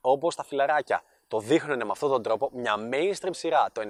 όπως 0.00 0.34
τα 0.34 0.44
φιλαράκια, 0.44 1.02
το 1.28 1.40
δείχνουν 1.40 1.76
με 1.76 1.90
αυτόν 1.90 2.10
τον 2.10 2.22
τρόπο. 2.22 2.50
Μια 2.52 2.74
mainstream 2.92 3.30
σειρά, 3.30 3.68
το 3.72 3.82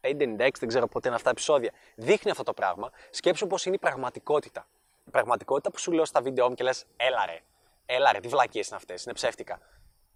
95-96, 0.00 0.50
δεν 0.58 0.68
ξέρω 0.68 0.88
πότε 0.88 1.06
είναι 1.06 1.16
αυτά 1.16 1.28
τα 1.28 1.30
επεισόδια, 1.30 1.72
δείχνει 1.94 2.30
αυτό 2.30 2.42
το 2.42 2.52
πράγμα. 2.52 2.90
Σκέψου 3.10 3.46
πώς 3.46 3.66
είναι 3.66 3.74
η 3.74 3.78
πραγματικότητα. 3.78 4.66
Η 5.06 5.10
πραγματικότητα 5.10 5.70
που 5.70 5.78
σου 5.78 5.92
λέω 5.92 6.04
στα 6.04 6.20
βίντεο 6.20 6.48
μου 6.48 6.54
και 6.54 6.64
λες, 6.64 6.84
έλα 6.96 7.26
ρε, 7.26 7.40
έλα 7.86 8.12
ρε, 8.12 8.20
τι 8.20 8.28
βλακίες 8.28 8.66
είναι 8.66 8.76
αυτές, 8.76 9.04
είναι 9.04 9.14
ψεύτικα. 9.14 9.60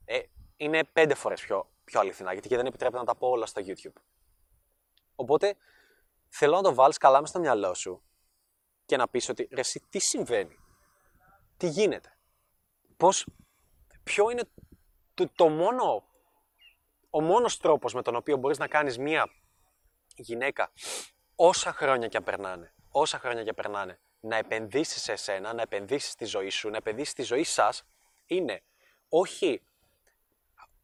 Ε, 0.05 0.19
είναι 0.57 0.85
πέντε 0.85 1.15
φορές 1.15 1.41
πιο, 1.41 1.67
πιο 1.85 2.01
αληθινά, 2.01 2.33
γιατί 2.33 2.49
και 2.49 2.57
δεν 2.57 2.67
επιτρέπεται 2.67 2.99
να 2.99 3.05
τα 3.05 3.17
πω 3.17 3.29
όλα 3.29 3.47
στο 3.47 3.63
YouTube. 3.67 4.01
Οπότε 5.15 5.57
θέλω 6.29 6.57
να 6.57 6.63
το 6.63 6.75
βάλεις 6.75 6.99
καλά 6.99 7.21
μες 7.21 7.29
στο 7.29 7.39
μυαλό 7.39 7.75
σου 7.75 8.03
και 8.87 8.97
να 8.97 9.09
πεις 9.09 9.29
ότι 9.29 9.49
ρε, 9.53 9.61
εσύ, 9.61 9.83
τι 9.89 9.99
συμβαίνει, 9.99 10.59
τι 11.57 11.69
γίνεται, 11.69 12.19
πώς, 12.97 13.27
ποιο 14.03 14.31
είναι 14.31 14.43
το, 15.15 15.29
το 15.35 15.49
μόνο 15.49 16.05
ο 17.11 17.21
μόνος 17.21 17.59
τρόπος 17.59 17.95
με 17.95 18.03
τον 18.03 18.17
οποίο 18.17 18.37
μπορείς 18.37 18.59
να 18.59 18.69
κάνεις 18.69 18.99
μία 18.99 19.31
γυναίκα 20.17 20.73
όσα 21.35 21.73
χρόνια 21.73 22.09
και 22.09 22.21
περνάνε, 22.21 22.75
όσα 22.91 23.19
χρόνια 23.19 23.43
και 23.43 23.53
περνάνε, 23.53 23.99
να 24.21 24.37
επενδύσεις 24.37 25.03
σε 25.03 25.13
εσένα, 25.13 25.53
να 25.53 25.63
επενδύσεις 25.63 26.11
στη 26.11 26.25
ζωή 26.25 26.51
σου, 26.51 26.69
να 26.71 26.77
επενδύσεις 26.77 27.11
στη 27.11 27.23
ζωή 27.23 27.45
σας, 27.45 27.85
είναι 28.27 28.63
όχι, 29.09 29.63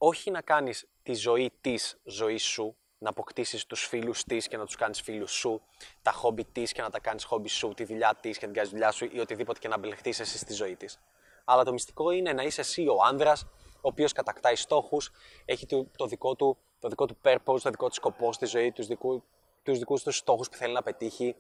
όχι 0.02 0.30
να 0.30 0.40
κάνεις 0.40 0.86
τη 1.02 1.14
ζωή 1.14 1.52
της 1.60 2.00
ζωής 2.04 2.42
σου, 2.44 2.76
να 2.98 3.08
αποκτήσεις 3.08 3.66
τους 3.66 3.86
φίλους 3.86 4.24
της 4.24 4.48
και 4.48 4.56
να 4.56 4.64
τους 4.64 4.76
κάνεις 4.76 5.00
φίλους 5.00 5.32
σου, 5.32 5.62
τα 6.02 6.10
χόμπι 6.10 6.44
της 6.44 6.72
και 6.72 6.82
να 6.82 6.90
τα 6.90 7.00
κάνεις 7.00 7.24
χόμπι 7.24 7.48
σου, 7.48 7.68
τη 7.68 7.84
δουλειά 7.84 8.18
της 8.20 8.38
και 8.38 8.46
να 8.46 8.52
την 8.52 8.54
κάνεις 8.54 8.70
δουλειά 8.70 8.90
σου 8.90 9.08
ή 9.12 9.18
οτιδήποτε 9.18 9.58
και 9.58 9.68
να 9.68 9.78
μπλεχτείς 9.78 10.20
εσύ 10.20 10.38
στη 10.38 10.52
ζωή 10.52 10.76
της. 10.76 11.00
Αλλά 11.44 11.64
το 11.64 11.72
μυστικό 11.72 12.10
είναι 12.10 12.32
να 12.32 12.42
είσαι 12.42 12.60
εσύ 12.60 12.86
ο 12.86 12.96
άνδρας 13.04 13.42
ο 13.74 13.88
οποίος 13.88 14.12
κατακτάει 14.12 14.56
στόχους, 14.56 15.10
έχει 15.44 15.66
το, 15.96 16.06
δικό 16.06 16.36
του, 16.36 16.58
το 16.78 16.88
δικό 16.88 17.06
του 17.06 17.16
purpose, 17.22 17.60
το 17.60 17.70
δικό 17.70 17.88
του 17.88 17.94
σκοπό 17.94 18.32
στη 18.32 18.46
ζωή, 18.46 18.72
τους 18.72 18.86
δικού, 18.86 19.24
τους 19.62 19.78
δικούς 19.78 20.02
τους 20.02 20.16
στόχους 20.16 20.48
που 20.48 20.56
θέλει 20.56 20.72
να 20.72 20.82
πετύχει. 20.82 21.36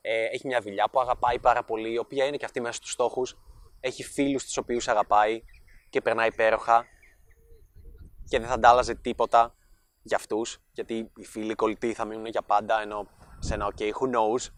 Ε, 0.00 0.24
έχει 0.24 0.46
μια 0.46 0.60
δουλειά 0.60 0.88
που 0.88 1.00
αγαπάει 1.00 1.38
πάρα 1.38 1.64
πολύ, 1.64 1.92
η 1.92 1.98
οποία 1.98 2.24
είναι 2.26 2.36
και 2.36 2.44
αυτή 2.44 2.60
μέσα 2.60 2.74
στους 2.74 2.90
στόχους. 2.90 3.36
Έχει 3.80 4.04
φίλους 4.04 4.44
τους 4.44 4.56
οποίους 4.56 4.88
αγαπάει 4.88 5.42
και 5.90 6.00
περνάει 6.00 6.28
υπέροχα 6.28 6.86
και 8.28 8.38
δεν 8.38 8.48
θα 8.48 8.54
αντάλλαζε 8.54 8.94
τίποτα 8.94 9.54
για 10.02 10.16
αυτούς, 10.16 10.58
γιατί 10.72 11.10
οι 11.16 11.24
φίλοι 11.24 11.54
κολλητοί 11.54 11.92
θα 11.92 12.04
μείνουν 12.04 12.26
για 12.26 12.42
πάντα, 12.42 12.80
ενώ 12.80 13.08
σε 13.38 13.54
ένα 13.54 13.72
ok, 13.74 13.80
who 13.80 14.14
knows. 14.14 14.48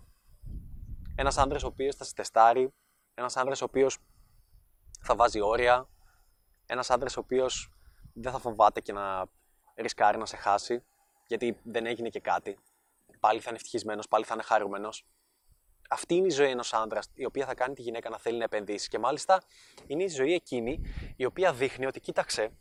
Ένας 1.15 1.39
άντρας 1.39 1.63
ο 1.63 1.67
οποίος 1.67 1.95
θα 1.95 2.05
σε 2.05 2.15
τεστάρει, 2.15 2.75
ένας 3.15 3.37
άντρας 3.37 3.61
ο 3.61 3.65
οποίος 3.65 3.99
θα 5.01 5.15
βάζει 5.15 5.41
όρια, 5.41 5.89
ένας 6.67 6.91
άντρα 6.91 7.09
ο 7.11 7.21
οποίος 7.21 7.73
δεν 8.15 8.33
θα 8.33 8.39
φοβάται 8.39 8.81
και 8.81 8.93
να 8.93 9.27
ρισκάρει 9.77 10.19
να 10.19 10.27
σε 10.27 10.37
χάσει, 10.37 10.85
γιατί 11.27 11.61
δεν 11.65 11.87
έγινε 11.87 12.09
και 12.09 12.21
κάτι. 12.21 12.59
Πάλι 13.21 13.41
θα 13.41 13.47
είναι 13.49 13.57
ευτυχισμένος, 13.57 14.09
πάλι 14.09 14.25
θα 14.25 14.35
είναι 14.35 14.43
χαρούμενος. 14.43 15.07
Αυτή 15.91 16.15
είναι 16.15 16.27
η 16.27 16.31
ζωή 16.31 16.51
ενός 16.51 16.73
άντρα, 16.73 17.01
η 17.15 17.25
οποία 17.25 17.47
θα 17.47 17.55
κάνει 17.55 17.75
τη 17.75 17.83
γυναίκα 17.83 18.09
να 18.09 18.19
θέλει 18.19 18.39
να 18.39 18.45
επενδύσει. 18.45 18.89
Και 18.89 18.99
μάλιστα 18.99 19.43
είναι 19.87 20.03
η 20.03 20.09
ζωή 20.09 20.33
εκείνη 20.33 20.81
η 21.17 21.25
οποία 21.25 21.53
δείχνει 21.53 21.87
ότι 21.87 22.01
κοίταξε, 22.01 22.53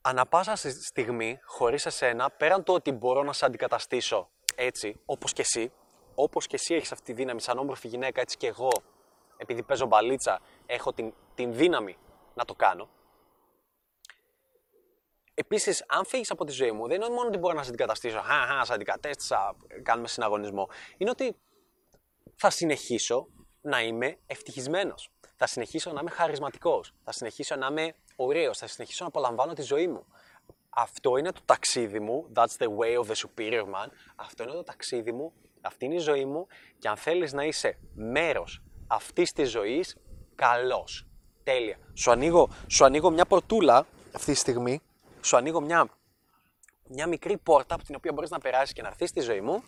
ανα 0.00 0.26
πάσα 0.26 0.56
στιγμή, 0.56 1.38
χωρίς 1.44 1.86
εσένα, 1.86 2.30
πέραν 2.30 2.62
το 2.62 2.72
ότι 2.72 2.92
μπορώ 2.92 3.22
να 3.22 3.32
σε 3.32 3.44
αντικαταστήσω 3.44 4.30
έτσι, 4.54 5.00
όπως 5.04 5.32
και 5.32 5.40
εσύ, 5.40 5.72
όπως 6.14 6.46
και 6.46 6.54
εσύ 6.54 6.74
έχεις 6.74 6.92
αυτή 6.92 7.04
τη 7.04 7.12
δύναμη, 7.12 7.40
σαν 7.40 7.58
όμορφη 7.58 7.88
γυναίκα, 7.88 8.20
έτσι 8.20 8.36
και 8.36 8.46
εγώ, 8.46 8.70
επειδή 9.36 9.62
παίζω 9.62 9.86
μπαλίτσα, 9.86 10.40
έχω 10.66 10.92
την, 10.92 11.14
την 11.34 11.54
δύναμη 11.54 11.96
να 12.34 12.44
το 12.44 12.54
κάνω. 12.54 12.88
Επίσης, 15.34 15.84
αν 15.88 16.04
φύγεις 16.06 16.30
από 16.30 16.44
τη 16.44 16.52
ζωή 16.52 16.72
μου, 16.72 16.86
δεν 16.86 17.00
είναι 17.00 17.14
μόνο 17.14 17.28
ότι 17.28 17.38
μπορώ 17.38 17.54
να 17.54 17.62
σε 17.62 17.68
αντικαταστήσω, 17.68 18.20
χα, 18.20 18.64
σε 18.64 18.72
αντικατέστησα, 18.72 19.56
κάνουμε 19.82 20.08
συναγωνισμό. 20.08 20.68
Είναι 20.96 21.10
ότι 21.10 21.36
θα 22.34 22.50
συνεχίσω 22.50 23.26
να 23.60 23.82
είμαι 23.82 24.18
ευτυχισμένος. 24.26 25.10
Θα 25.36 25.46
συνεχίσω 25.46 25.92
να 25.92 26.00
είμαι 26.00 26.10
χαρισματικός. 26.10 26.94
Θα 27.04 27.12
συνεχίσω 27.12 27.56
να 27.56 27.66
είμαι 27.66 27.94
ωραίος. 28.24 28.58
Θα 28.58 28.66
συνεχίσω 28.66 29.02
να 29.02 29.08
απολαμβάνω 29.08 29.52
τη 29.52 29.62
ζωή 29.62 29.88
μου. 29.88 30.06
Αυτό 30.70 31.16
είναι 31.16 31.32
το 31.32 31.40
ταξίδι 31.44 32.00
μου. 32.00 32.30
That's 32.34 32.56
the 32.58 32.66
way 32.66 33.00
of 33.00 33.06
the 33.06 33.14
superior 33.14 33.64
man. 33.64 33.88
Αυτό 34.16 34.42
είναι 34.42 34.52
το 34.52 34.62
ταξίδι 34.62 35.12
μου. 35.12 35.32
Αυτή 35.60 35.84
είναι 35.84 35.94
η 35.94 35.98
ζωή 35.98 36.24
μου. 36.24 36.46
Και 36.78 36.88
αν 36.88 36.96
θέλεις 36.96 37.32
να 37.32 37.44
είσαι 37.44 37.78
μέρος 37.94 38.62
αυτής 38.86 39.32
της 39.32 39.50
ζωής, 39.50 39.96
καλώ. 40.34 40.84
Τέλεια. 41.42 41.78
Σου 41.94 42.10
ανοίγω, 42.10 42.50
σου 42.68 42.84
ανοίγω 42.84 43.10
μια 43.10 43.26
πορτούλα 43.26 43.86
αυτή 44.12 44.32
τη 44.32 44.38
στιγμή. 44.38 44.80
Σου 45.20 45.36
ανοίγω 45.36 45.60
μια, 45.60 45.88
μια 46.88 47.06
μικρή 47.06 47.38
πόρτα 47.38 47.74
από 47.74 47.84
την 47.84 47.94
οποία 47.94 48.12
μπορείς 48.12 48.30
να 48.30 48.38
περάσεις 48.38 48.72
και 48.72 48.82
να 48.82 48.88
έρθεις 48.88 49.08
στη 49.08 49.20
ζωή 49.20 49.40
μου. 49.40 49.62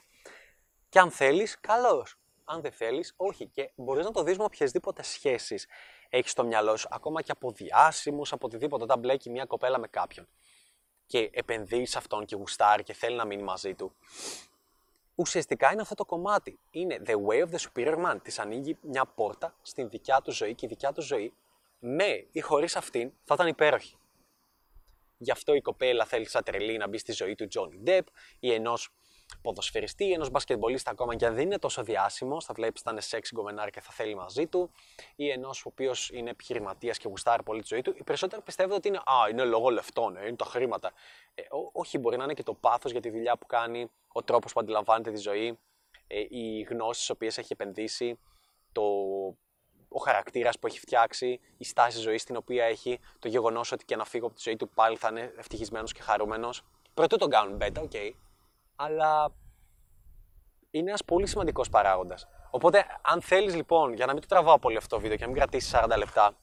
Και 0.89 0.99
αν 0.99 1.11
θέλεις, 1.11 1.61
καλώ. 1.61 2.07
Αν 2.45 2.61
δεν 2.61 2.73
θέλεις, 2.73 3.15
όχι. 3.17 3.47
Και 3.47 3.71
μπορείς 3.75 4.05
να 4.05 4.11
το 4.11 4.23
δεις 4.23 4.39
με 4.39 4.45
οποιασδήποτε 4.45 5.03
σχέσεις 5.03 5.67
έχεις 6.15 6.31
στο 6.31 6.45
μυαλό 6.45 6.77
σου, 6.77 6.89
ακόμα 6.91 7.23
και 7.23 7.31
από 7.33 7.51
διάσημους, 7.51 8.33
από 8.33 8.47
οτιδήποτε. 8.47 8.83
Όταν 8.83 8.99
μπλέκει 8.99 9.31
μια 9.31 9.45
κοπέλα 9.45 9.79
με 9.79 9.89
κάποιον 9.89 10.29
και 11.07 11.31
επενδύεις 11.33 11.91
σε 11.91 11.99
αυτόν 11.99 12.25
και 12.25 12.37
γουστάρει 12.37 12.83
και 12.83 12.93
θέλει 12.93 13.17
να 13.17 13.25
μείνει 13.25 13.43
μαζί 13.43 13.75
του. 13.75 13.93
Ουσιαστικά 15.15 15.73
είναι 15.73 15.83
αυτό 15.83 15.95
το 15.95 16.05
κομμάτι. 16.05 16.59
Είναι 16.71 17.03
the 17.07 17.15
way 17.15 17.47
of 17.47 17.51
the 17.51 17.59
superior 17.59 18.05
man. 18.07 18.17
Της 18.23 18.39
ανοίγει 18.39 18.79
μια 18.81 19.05
πόρτα 19.05 19.55
στην 19.63 19.89
δικιά 19.89 20.21
του 20.21 20.33
ζωή 20.33 20.55
και 20.55 20.67
η 20.67 20.69
δικιά 20.69 20.93
του 20.93 21.03
ζωή 21.03 21.33
με 21.79 22.27
ή 22.33 22.41
χωρίς 22.41 22.77
αυτήν 22.77 23.13
θα 23.25 23.35
ήταν 23.35 23.47
υπέροχη. 23.47 23.97
Γι' 25.19 25.31
αυτό 25.31 25.55
η 25.55 25.61
κοπέλα 25.61 26.05
θέλει 26.05 26.29
σαν 26.29 26.43
τρελή 26.43 26.77
να 26.77 26.89
μπει 26.89 26.99
στη 26.99 27.13
ζωή 27.13 27.35
του 27.35 27.49
Johnny 27.55 27.89
Depp 27.89 28.07
ή 28.41 28.53
ενός 28.53 28.95
ποδοσφαιριστή, 29.43 30.13
ενός 30.13 30.31
μπασκετμπολίστα 30.31 30.91
ακόμα 30.91 31.17
και 31.17 31.27
αν 31.27 31.35
δεν 31.35 31.45
είναι 31.45 31.59
τόσο 31.59 31.83
διάσημο, 31.83 32.41
θα 32.41 32.55
βλέπεις 32.55 32.83
θα 32.83 32.91
είναι 32.91 33.01
σεξ 33.01 33.33
γκομενάρ 33.35 33.71
και 33.71 33.81
θα 33.81 33.93
θέλει 33.93 34.15
μαζί 34.15 34.47
του, 34.47 34.71
ή 35.17 35.31
ενός 35.31 35.65
ο 35.65 35.69
οποίος 35.69 36.11
είναι 36.11 36.31
επιχειρηματίας 36.31 36.99
και 36.99 37.09
γουστάρει 37.09 37.43
πολύ 37.43 37.61
τη 37.61 37.67
ζωή 37.67 37.83
του. 37.83 37.95
Οι 37.97 38.03
περισσότεροι 38.03 38.43
πιστεύουν 38.43 38.77
ότι 38.77 38.89
είναι, 38.89 38.99
Α, 38.99 39.29
είναι 39.31 39.45
λόγω 39.45 39.71
λεφτών, 39.71 40.17
ε, 40.17 40.27
είναι 40.27 40.37
τα 40.37 40.45
χρήματα. 40.45 40.93
Ε, 41.35 41.43
ό, 41.43 41.71
όχι, 41.73 41.99
μπορεί 41.99 42.17
να 42.17 42.25
είναι 42.25 42.35
και 42.35 42.43
το 42.43 42.55
πάθος 42.55 42.91
για 42.93 43.01
τη 43.01 43.11
δουλειά 43.11 43.37
που 43.37 43.47
κάνει, 43.47 43.91
ο 44.09 44.23
τρόπος 44.23 44.53
που 44.53 44.61
αντιλαμβάνεται 44.61 45.11
τη 45.11 45.19
ζωή, 45.19 45.59
ε, 46.07 46.21
οι 46.29 46.61
γνώσεις 46.63 47.07
τις 47.07 47.13
οποίες 47.13 47.39
έχει 47.39 47.53
επενδύσει, 47.53 48.19
το, 48.73 48.83
ο 49.89 49.99
χαρακτήρας 50.05 50.59
που 50.59 50.67
έχει 50.67 50.79
φτιάξει, 50.79 51.41
η 51.57 51.65
στάση 51.65 51.99
ζωής 51.99 52.25
την 52.25 52.37
οποία 52.37 52.65
έχει, 52.65 53.01
το 53.19 53.29
γεγονός 53.29 53.73
ότι 53.73 53.85
και 53.85 53.97
να 53.97 54.05
φύγω 54.05 54.27
από 54.27 54.35
τη 54.35 54.41
ζωή 54.45 54.57
του 54.57 54.69
πάλι 54.69 54.97
θα 54.97 55.09
είναι 55.11 55.33
ευτυχισμένος 55.37 55.93
και 55.93 56.03
χαρούμενος. 56.03 56.63
Προτού 56.95 57.17
τον 57.17 57.31
κάνουν 57.31 57.57
beta, 57.57 57.81
OK. 57.81 57.91
Okay 57.95 58.11
αλλά 58.85 59.33
είναι 60.71 60.89
ένας 60.89 61.05
πολύ 61.05 61.27
σημαντικός 61.27 61.69
παράγοντας. 61.69 62.29
Οπότε, 62.51 62.85
αν 63.03 63.23
θέλεις 63.23 63.55
λοιπόν, 63.55 63.93
για 63.93 64.07
να 64.07 64.13
μην 64.13 64.21
το 64.21 64.29
τραβάω 64.29 64.59
πολύ 64.59 64.77
αυτό 64.77 64.97
το 64.97 65.03
βίντεο 65.03 65.17
και 65.17 65.23
να 65.23 65.31
μην 65.31 65.39
κρατήσεις 65.39 65.73
40 65.75 65.97
λεπτά, 65.99 66.37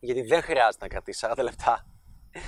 γιατί 0.00 0.22
δεν 0.22 0.42
χρειάζεται 0.42 0.84
να 0.84 0.88
κρατήσεις 0.88 1.28
40 1.36 1.42
λεπτά. 1.42 1.86
Ε, 2.30 2.40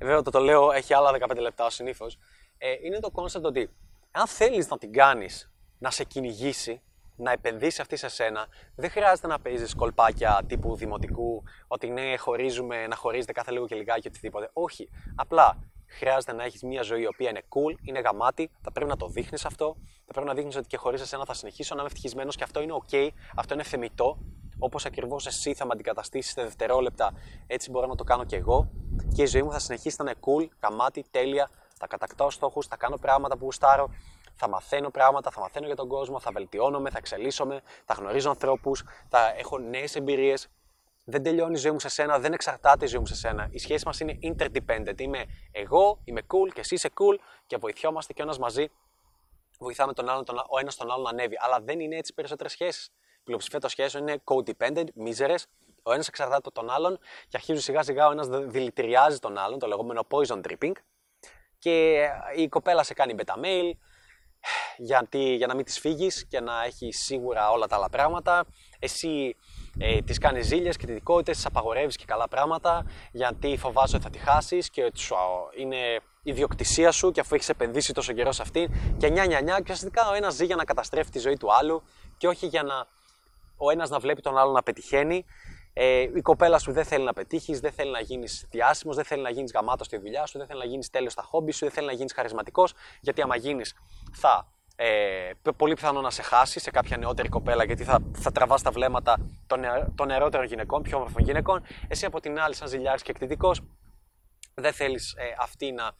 βέβαια, 0.06 0.22
το, 0.22 0.30
το 0.30 0.38
λέω, 0.40 0.72
έχει 0.72 0.94
άλλα 0.94 1.10
15 1.28 1.36
λεπτά 1.38 1.64
ως 1.64 1.74
συνήθως. 1.74 2.18
Ε, 2.58 2.74
είναι 2.82 2.98
το 2.98 3.08
concept 3.14 3.42
ότι 3.42 3.70
αν 4.10 4.26
θέλεις 4.26 4.68
να 4.68 4.78
την 4.78 4.92
κάνεις 4.92 5.52
να 5.78 5.90
σε 5.90 6.04
κυνηγήσει, 6.04 6.82
να 7.16 7.32
επενδύσεις 7.32 7.80
αυτή 7.80 7.96
σε 7.96 8.08
σένα, 8.08 8.46
δεν 8.76 8.90
χρειάζεται 8.90 9.26
να 9.26 9.40
παίζεις 9.40 9.74
κολπάκια 9.74 10.40
τύπου 10.46 10.76
δημοτικού, 10.76 11.42
ότι 11.66 11.90
ναι, 11.90 12.16
χωρίζουμε, 12.16 12.86
να 12.86 12.96
χωρίζετε 12.96 13.32
κάθε 13.32 13.50
λίγο 13.50 13.66
και 13.66 13.74
λιγάκι 13.74 14.08
οτιδήποτε. 14.08 14.50
Όχι. 14.52 14.88
Απλά 15.14 15.58
χρειάζεται 15.98 16.32
να 16.32 16.44
έχεις 16.44 16.62
μια 16.62 16.82
ζωή 16.82 17.02
η 17.02 17.06
οποία 17.06 17.30
είναι 17.30 17.42
cool, 17.48 17.76
είναι 17.82 18.00
γαμάτη, 18.00 18.50
θα 18.60 18.72
πρέπει 18.72 18.90
να 18.90 18.96
το 18.96 19.06
δείχνεις 19.06 19.44
αυτό, 19.44 19.76
θα 20.06 20.12
πρέπει 20.12 20.26
να 20.26 20.34
δείχνεις 20.34 20.56
ότι 20.56 20.66
και 20.66 20.76
χωρίς 20.76 21.00
εσένα 21.00 21.24
θα 21.24 21.34
συνεχίσω 21.34 21.74
να 21.74 21.80
είμαι 21.80 21.90
ευτυχισμένος 21.90 22.36
και 22.36 22.44
αυτό 22.44 22.62
είναι 22.62 22.74
OK, 22.86 23.08
αυτό 23.36 23.54
είναι 23.54 23.62
θεμητό. 23.62 24.18
Όπως 24.58 24.84
ακριβώς 24.84 25.26
εσύ 25.26 25.54
θα 25.54 25.64
με 25.64 25.70
αντικαταστήσεις 25.72 26.32
σε 26.32 26.42
δευτερόλεπτα, 26.42 27.12
έτσι 27.46 27.70
μπορώ 27.70 27.86
να 27.86 27.94
το 27.94 28.04
κάνω 28.04 28.24
κι 28.24 28.34
εγώ. 28.34 28.70
Και 29.14 29.22
η 29.22 29.26
ζωή 29.26 29.42
μου 29.42 29.52
θα 29.52 29.58
συνεχίσει 29.58 29.96
να 30.02 30.10
είναι 30.10 30.20
cool, 30.20 30.48
γαμάτη, 30.62 31.04
τέλεια. 31.10 31.50
Θα 31.78 31.86
κατακτάω 31.86 32.30
στόχους, 32.30 32.66
θα 32.66 32.76
κάνω 32.76 32.96
πράγματα 32.96 33.36
που 33.36 33.44
γουστάρω, 33.44 33.88
θα 34.34 34.48
μαθαίνω 34.48 34.90
πράγματα, 34.90 35.30
θα 35.30 35.40
μαθαίνω 35.40 35.66
για 35.66 35.76
τον 35.76 35.88
κόσμο, 35.88 36.20
θα 36.20 36.30
βελτιώνομαι, 36.32 36.90
θα 36.90 36.98
εξελίσσομαι, 36.98 37.60
θα 37.84 37.94
γνωρίζω 37.94 38.28
ανθρώπους, 38.28 38.84
θα 39.08 39.34
έχω 39.38 39.58
νέες 39.58 39.96
εμπειρίες 39.96 40.48
δεν 41.04 41.22
τελειώνει 41.22 41.52
η 41.52 41.56
ζωή 41.56 41.72
μου 41.72 41.80
σε 41.80 41.88
σένα, 41.88 42.18
δεν 42.18 42.32
εξαρτάται 42.32 42.84
η 42.84 42.88
ζωή 42.88 43.00
μου 43.00 43.06
σε 43.06 43.14
σένα. 43.14 43.48
Η 43.50 43.58
σχέση 43.58 43.86
μας 43.86 44.00
είναι 44.00 44.18
interdependent. 44.22 45.00
Είμαι 45.00 45.24
εγώ, 45.50 46.00
είμαι 46.04 46.20
cool 46.26 46.52
και 46.54 46.60
εσύ 46.60 46.74
είσαι 46.74 46.90
cool 46.94 47.18
και 47.46 47.56
βοηθιόμαστε 47.56 48.12
και 48.12 48.20
ο 48.20 48.24
ένας 48.24 48.38
μαζί. 48.38 48.70
Βοηθάμε 49.58 49.92
τον 49.92 50.08
άλλον, 50.08 50.24
τον, 50.24 50.38
ο 50.38 50.58
ένας 50.58 50.76
τον 50.76 50.90
άλλον 50.90 51.02
να 51.02 51.10
ανέβει. 51.10 51.34
Αλλά 51.38 51.60
δεν 51.60 51.80
είναι 51.80 51.96
έτσι 51.96 52.14
περισσότερες 52.14 52.52
σχέσεις. 52.52 52.86
Η 53.18 53.24
πλειοψηφία 53.24 53.60
των 53.60 53.70
σχέσεων 53.70 54.06
είναι 54.06 54.22
codependent, 54.24 54.86
μίζερες. 54.94 55.46
Ο 55.82 55.92
ένας 55.92 56.08
εξαρτάται 56.08 56.36
από 56.36 56.52
τον 56.52 56.70
άλλον 56.70 56.98
και 57.28 57.36
αρχίζει 57.36 57.60
σιγά 57.60 57.82
σιγά 57.82 58.08
ο 58.08 58.10
ένας 58.10 58.28
δηλητηριάζει 58.28 59.18
τον 59.18 59.38
άλλον, 59.38 59.58
το 59.58 59.66
λεγόμενο 59.66 60.06
poison 60.10 60.40
dripping. 60.48 60.72
Και 61.58 62.06
η 62.36 62.48
κοπέλα 62.48 62.82
σε 62.82 62.94
κάνει 62.94 63.14
beta 63.18 63.34
mail, 63.44 63.72
γιατί, 64.76 65.34
για 65.34 65.46
να 65.46 65.54
μην 65.54 65.64
της 65.64 65.78
φύγεις 65.78 66.26
και 66.26 66.40
να 66.40 66.64
έχει 66.64 66.92
σίγουρα 66.92 67.50
όλα 67.50 67.66
τα 67.66 67.76
άλλα 67.76 67.88
πράγματα. 67.88 68.46
Εσύ 68.84 69.36
ε, 69.78 70.00
τη 70.00 70.18
κάνεις 70.18 70.46
ζήλια 70.46 70.70
και 70.70 70.86
δυτικότητε, 70.86 71.32
τη 71.32 71.42
απαγορεύεις 71.44 71.96
και 71.96 72.04
καλά 72.06 72.28
πράγματα, 72.28 72.86
γιατί 73.12 73.56
φοβάσαι 73.56 73.96
ότι 73.96 74.04
θα 74.04 74.10
τη 74.10 74.18
χάσεις 74.18 74.70
και 74.70 74.84
ότι 74.84 74.98
σου, 74.98 75.14
είναι 75.58 76.00
ιδιοκτησία 76.22 76.92
σου 76.92 77.10
και 77.10 77.20
αφού 77.20 77.34
έχεις 77.34 77.48
επενδύσει 77.48 77.92
τόσο 77.92 78.12
καιρό 78.12 78.32
σε 78.32 78.42
αυτήν. 78.42 78.72
Και 78.98 79.08
νιά 79.08 79.26
νιά 79.26 79.40
νιά, 79.40 79.56
και 79.56 79.72
ουσιαστικά 79.72 80.08
ο 80.10 80.14
ένας 80.14 80.34
ζει 80.34 80.44
για 80.44 80.56
να 80.56 80.64
καταστρέφει 80.64 81.10
τη 81.10 81.18
ζωή 81.18 81.36
του 81.36 81.54
άλλου 81.54 81.82
και 82.16 82.28
όχι 82.28 82.46
για 82.46 82.62
να 82.62 82.86
ο 83.56 83.70
ένας 83.70 83.90
να 83.90 83.98
βλέπει 83.98 84.20
τον 84.20 84.38
άλλο 84.38 84.52
να 84.52 84.62
πετυχαίνει. 84.62 85.24
Ε, 85.72 86.00
η 86.00 86.20
κοπέλα 86.22 86.58
σου 86.58 86.72
δεν 86.72 86.84
θέλει 86.84 87.04
να 87.04 87.12
πετύχεις, 87.12 87.60
δεν 87.60 87.72
θέλει 87.72 87.90
να 87.90 88.00
γίνεις 88.00 88.46
διάσημος, 88.50 88.96
δεν 88.96 89.04
θέλει 89.04 89.22
να 89.22 89.30
γίνεις 89.30 89.52
γαμάτος 89.52 89.86
στη 89.86 89.98
δουλειά 89.98 90.26
σου, 90.26 90.38
δεν 90.38 90.46
θέλει 90.46 90.58
να 90.58 90.64
γίνεις 90.64 90.90
τέλειος 90.90 91.12
στα 91.12 91.22
χόμπι 91.22 91.52
σου, 91.52 91.64
δεν 91.64 91.74
θέλει 91.74 91.86
να 91.86 91.92
γίνεις 91.92 92.12
χαρισματικός, 92.12 92.74
γιατί 93.00 93.22
άμα 93.22 93.36
γίνεις 93.36 93.74
θα 94.12 94.52
ε, 94.76 95.30
πολύ 95.56 95.74
πιθανό 95.74 96.00
να 96.00 96.10
σε 96.10 96.22
χάσει 96.22 96.60
σε 96.60 96.70
κάποια 96.70 96.96
νεότερη 96.96 97.28
κοπέλα 97.28 97.64
γιατί 97.64 97.84
θα, 97.84 97.98
θα 98.14 98.32
τραβάς 98.32 98.62
τα 98.62 98.70
βλέμματα 98.70 99.16
των, 99.46 99.60
των 99.94 100.06
νεαρότερων 100.06 100.46
γυναικών, 100.46 100.82
πιο 100.82 100.96
όμορφων 100.96 101.22
γυναικών. 101.22 101.62
Εσύ 101.88 102.04
από 102.04 102.20
την 102.20 102.40
άλλη, 102.40 102.54
σαν 102.54 102.68
ζηλιάρης 102.68 103.02
και 103.02 103.10
εκτιτικό, 103.10 103.54
δεν 104.54 104.72
θέλεις 104.72 105.14
ε, 105.16 105.34
αυτή 105.38 105.72
να 105.72 105.92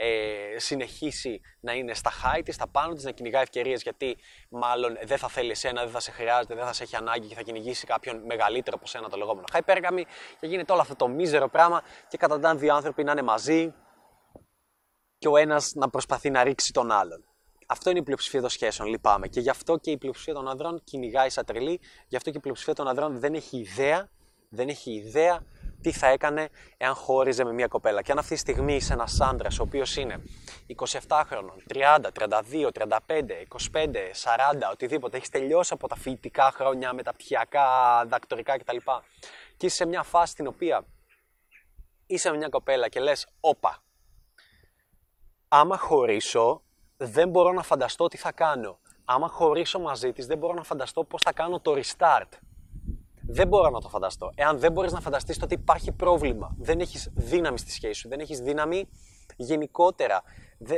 ε, 0.00 0.58
συνεχίσει 0.58 1.40
να 1.60 1.72
είναι 1.72 1.94
στα 1.94 2.10
high 2.10 2.40
της, 2.44 2.54
στα 2.54 2.68
πάνω 2.68 2.94
της, 2.94 3.04
να 3.04 3.10
κυνηγάει 3.10 3.42
ευκαιρίες 3.42 3.82
γιατί 3.82 4.16
μάλλον 4.50 4.96
δεν 5.04 5.18
θα 5.18 5.28
θέλει 5.28 5.50
εσένα, 5.50 5.82
δεν 5.82 5.90
θα 5.90 6.00
σε 6.00 6.10
χρειάζεται, 6.10 6.54
δεν 6.54 6.64
θα 6.64 6.72
σε 6.72 6.82
έχει 6.82 6.96
ανάγκη 6.96 7.26
και 7.26 7.34
θα 7.34 7.42
κυνηγήσει 7.42 7.86
κάποιον 7.86 8.24
μεγαλύτερο 8.24 8.76
από 8.76 8.86
σένα, 8.86 9.08
το 9.08 9.16
λεγόμενο 9.16 9.44
hypergamy 9.52 10.02
και 10.40 10.46
γίνεται 10.46 10.72
όλο 10.72 10.80
αυτό 10.80 10.96
το 10.96 11.08
μίζερο 11.08 11.48
πράγμα 11.48 11.82
και 12.08 12.16
καταντάνε 12.16 12.58
δύο 12.58 12.74
άνθρωποι 12.74 13.04
να 13.04 13.12
είναι 13.12 13.22
μαζί 13.22 13.74
και 15.18 15.28
ο 15.28 15.36
ένας 15.36 15.72
να 15.74 15.88
προσπαθεί 15.88 16.30
να 16.30 16.42
ρίξει 16.42 16.72
τον 16.72 16.90
άλλον. 16.90 17.24
Αυτό 17.70 17.90
είναι 17.90 17.98
η 17.98 18.02
πλειοψηφία 18.02 18.40
των 18.40 18.50
σχέσεων, 18.50 18.88
λυπάμαι. 18.88 19.28
Και 19.28 19.40
γι' 19.40 19.50
αυτό 19.50 19.76
και 19.76 19.90
η 19.90 19.96
πλειοψηφία 19.96 20.34
των 20.34 20.48
ανδρών 20.48 20.80
κυνηγάει 20.84 21.30
σαν 21.30 21.44
τρελή, 21.44 21.80
γι' 22.08 22.16
αυτό 22.16 22.30
και 22.30 22.36
η 22.36 22.40
πλειοψηφία 22.40 22.74
των 22.74 22.88
ανδρών 22.88 23.18
δεν 23.18 23.34
έχει 23.34 23.58
ιδέα, 23.58 24.08
δεν 24.48 24.68
έχει 24.68 24.92
ιδέα 24.92 25.42
τι 25.80 25.92
θα 25.92 26.06
έκανε 26.06 26.48
εάν 26.76 26.94
χώριζε 26.94 27.44
με 27.44 27.52
μια 27.52 27.66
κοπέλα. 27.66 28.02
Και 28.02 28.12
αν 28.12 28.18
αυτή 28.18 28.34
τη 28.34 28.40
στιγμή 28.40 28.74
είσαι 28.74 28.92
ένας 28.92 29.20
άντρας, 29.20 29.58
ο 29.58 29.62
οποίος 29.62 29.96
είναι 29.96 30.22
27 31.08 31.22
χρονών, 31.26 31.62
30, 31.74 32.10
32, 32.12 32.70
35, 32.72 33.46
25, 33.72 34.12
40, 34.12 34.70
οτιδήποτε, 34.72 35.16
έχεις 35.16 35.28
τελειώσει 35.28 35.72
από 35.72 35.88
τα 35.88 35.96
φοιτητικά 35.96 36.52
χρόνια, 36.54 36.92
μεταπτυχιακά, 36.92 38.04
δακτορικά 38.06 38.58
κτλ. 38.58 38.76
Και 39.56 39.66
είσαι 39.66 39.76
σε 39.76 39.86
μια 39.86 40.02
φάση 40.02 40.32
στην 40.32 40.46
οποία 40.46 40.84
είσαι 42.06 42.30
με 42.30 42.36
μια 42.36 42.48
κοπέλα 42.48 42.88
και 42.88 43.00
λες, 43.00 43.26
όπα, 43.40 43.82
άμα 45.48 45.78
χωρίσω, 45.78 46.62
δεν 46.98 47.28
μπορώ 47.28 47.52
να 47.52 47.62
φανταστώ 47.62 48.08
τι 48.08 48.16
θα 48.16 48.32
κάνω. 48.32 48.78
Άμα 49.04 49.28
χωρίσω 49.28 49.78
μαζί 49.78 50.12
της, 50.12 50.26
δεν 50.26 50.38
μπορώ 50.38 50.54
να 50.54 50.62
φανταστώ 50.62 51.04
πώς 51.04 51.22
θα 51.22 51.32
κάνω 51.32 51.60
το 51.60 51.72
restart. 51.72 52.38
Δεν 53.30 53.48
μπορώ 53.48 53.70
να 53.70 53.80
το 53.80 53.88
φανταστώ. 53.88 54.32
Εάν 54.34 54.58
δεν 54.58 54.72
μπορείς 54.72 54.92
να 54.92 55.00
φανταστείς 55.00 55.42
ότι 55.42 55.54
υπάρχει 55.54 55.92
πρόβλημα, 55.92 56.56
δεν 56.58 56.80
έχεις 56.80 57.10
δύναμη 57.14 57.58
στη 57.58 57.70
σχέση 57.70 58.00
σου, 58.00 58.08
δεν 58.08 58.20
έχεις 58.20 58.40
δύναμη 58.40 58.88
γενικότερα 59.36 60.22
ε, 60.68 60.76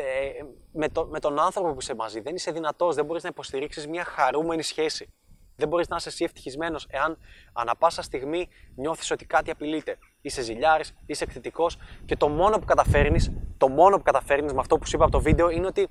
με, 0.72 0.88
το, 0.88 1.06
με 1.06 1.20
τον 1.20 1.40
άνθρωπο 1.40 1.72
που 1.72 1.80
είσαι 1.80 1.94
μαζί, 1.94 2.20
δεν 2.20 2.34
είσαι 2.34 2.50
δυνατός, 2.50 2.94
δεν 2.94 3.04
μπορείς 3.04 3.22
να 3.22 3.28
υποστηρίξεις 3.28 3.86
μια 3.86 4.04
χαρούμενη 4.04 4.62
σχέση. 4.62 5.12
Δεν 5.56 5.68
μπορείς 5.68 5.88
να 5.88 5.96
είσαι 5.96 6.08
εσύ 6.08 6.24
ευτυχισμένος 6.24 6.86
εάν 6.90 7.18
ανα 7.52 7.76
πάσα 7.76 8.02
στιγμή 8.02 8.48
νιώθεις 8.74 9.10
ότι 9.10 9.24
κάτι 9.24 9.50
απειλείται. 9.50 9.98
Είσαι 10.20 10.42
ζηλιάρης, 10.42 10.94
είσαι 11.06 11.24
εκθετικός 11.24 11.78
και 12.04 12.16
το 12.16 12.28
μόνο 12.28 12.58
που 12.58 12.64
καταφέρνεις, 12.64 13.32
το 13.56 13.68
μόνο 13.68 13.96
που 13.96 14.02
καταφέρνεις 14.02 14.52
με 14.52 14.60
αυτό 14.60 14.78
που 14.78 14.86
σου 14.86 14.96
είπα 14.96 15.04
από 15.04 15.12
το 15.12 15.20
βίντεο 15.20 15.50
είναι 15.50 15.66
ότι 15.66 15.88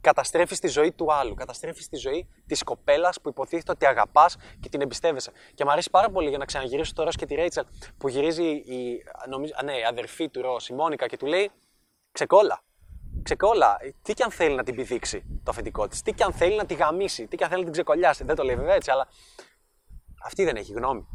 καταστρέφεις 0.00 0.58
τη 0.58 0.68
ζωή 0.68 0.92
του 0.92 1.12
άλλου. 1.12 1.34
Καταστρέφεις 1.34 1.88
τη 1.88 1.96
ζωή 1.96 2.28
της 2.46 2.62
κοπέλας 2.62 3.20
που 3.20 3.28
υποτίθεται 3.28 3.72
ότι 3.72 3.86
αγαπάς 3.86 4.36
και 4.60 4.68
την 4.68 4.80
εμπιστεύεσαι. 4.80 5.32
Και 5.54 5.64
μου 5.64 5.70
αρέσει 5.70 5.90
πάρα 5.90 6.10
πολύ 6.10 6.28
για 6.28 6.38
να 6.38 6.44
ξαναγυρίσω 6.44 6.92
το 6.94 7.02
Ρο 7.02 7.10
και 7.10 7.26
τη 7.26 7.34
Ρέιτσελ 7.34 7.64
που 7.98 8.08
γυρίζει 8.08 8.48
η, 8.48 9.02
νομίζω, 9.28 9.52
ναι, 9.64 9.72
η 9.78 9.84
αδερφή 9.84 10.28
του 10.28 10.42
Ρο, 10.42 10.56
η 10.70 10.74
Μόνικα, 10.74 11.06
και 11.06 11.16
του 11.16 11.26
λέει 11.26 11.50
Ξεκόλα. 12.12 12.62
Ξεκόλα. 13.22 13.76
Τι 14.02 14.14
και 14.14 14.22
αν 14.22 14.30
θέλει 14.30 14.54
να 14.54 14.62
την 14.62 14.74
πηδήξει 14.74 15.40
το 15.44 15.50
αφεντικό 15.50 15.88
της, 15.88 16.02
τι 16.02 16.12
και 16.12 16.24
αν 16.24 16.32
θέλει 16.32 16.56
να 16.56 16.66
τη 16.66 16.74
γαμίσει, 16.74 17.26
τι 17.26 17.36
και 17.36 17.44
αν 17.44 17.50
θέλει 17.50 17.60
να 17.60 17.64
την 17.64 17.72
ξεκολλιάσει. 17.72 18.24
Δεν 18.24 18.36
το 18.36 18.42
λέει 18.42 18.56
βέβαια 18.56 18.74
έτσι, 18.74 18.90
αλλά 18.90 19.08
αυτή 20.22 20.44
δεν 20.44 20.56
έχει 20.56 20.72
γνώμη. 20.72 21.06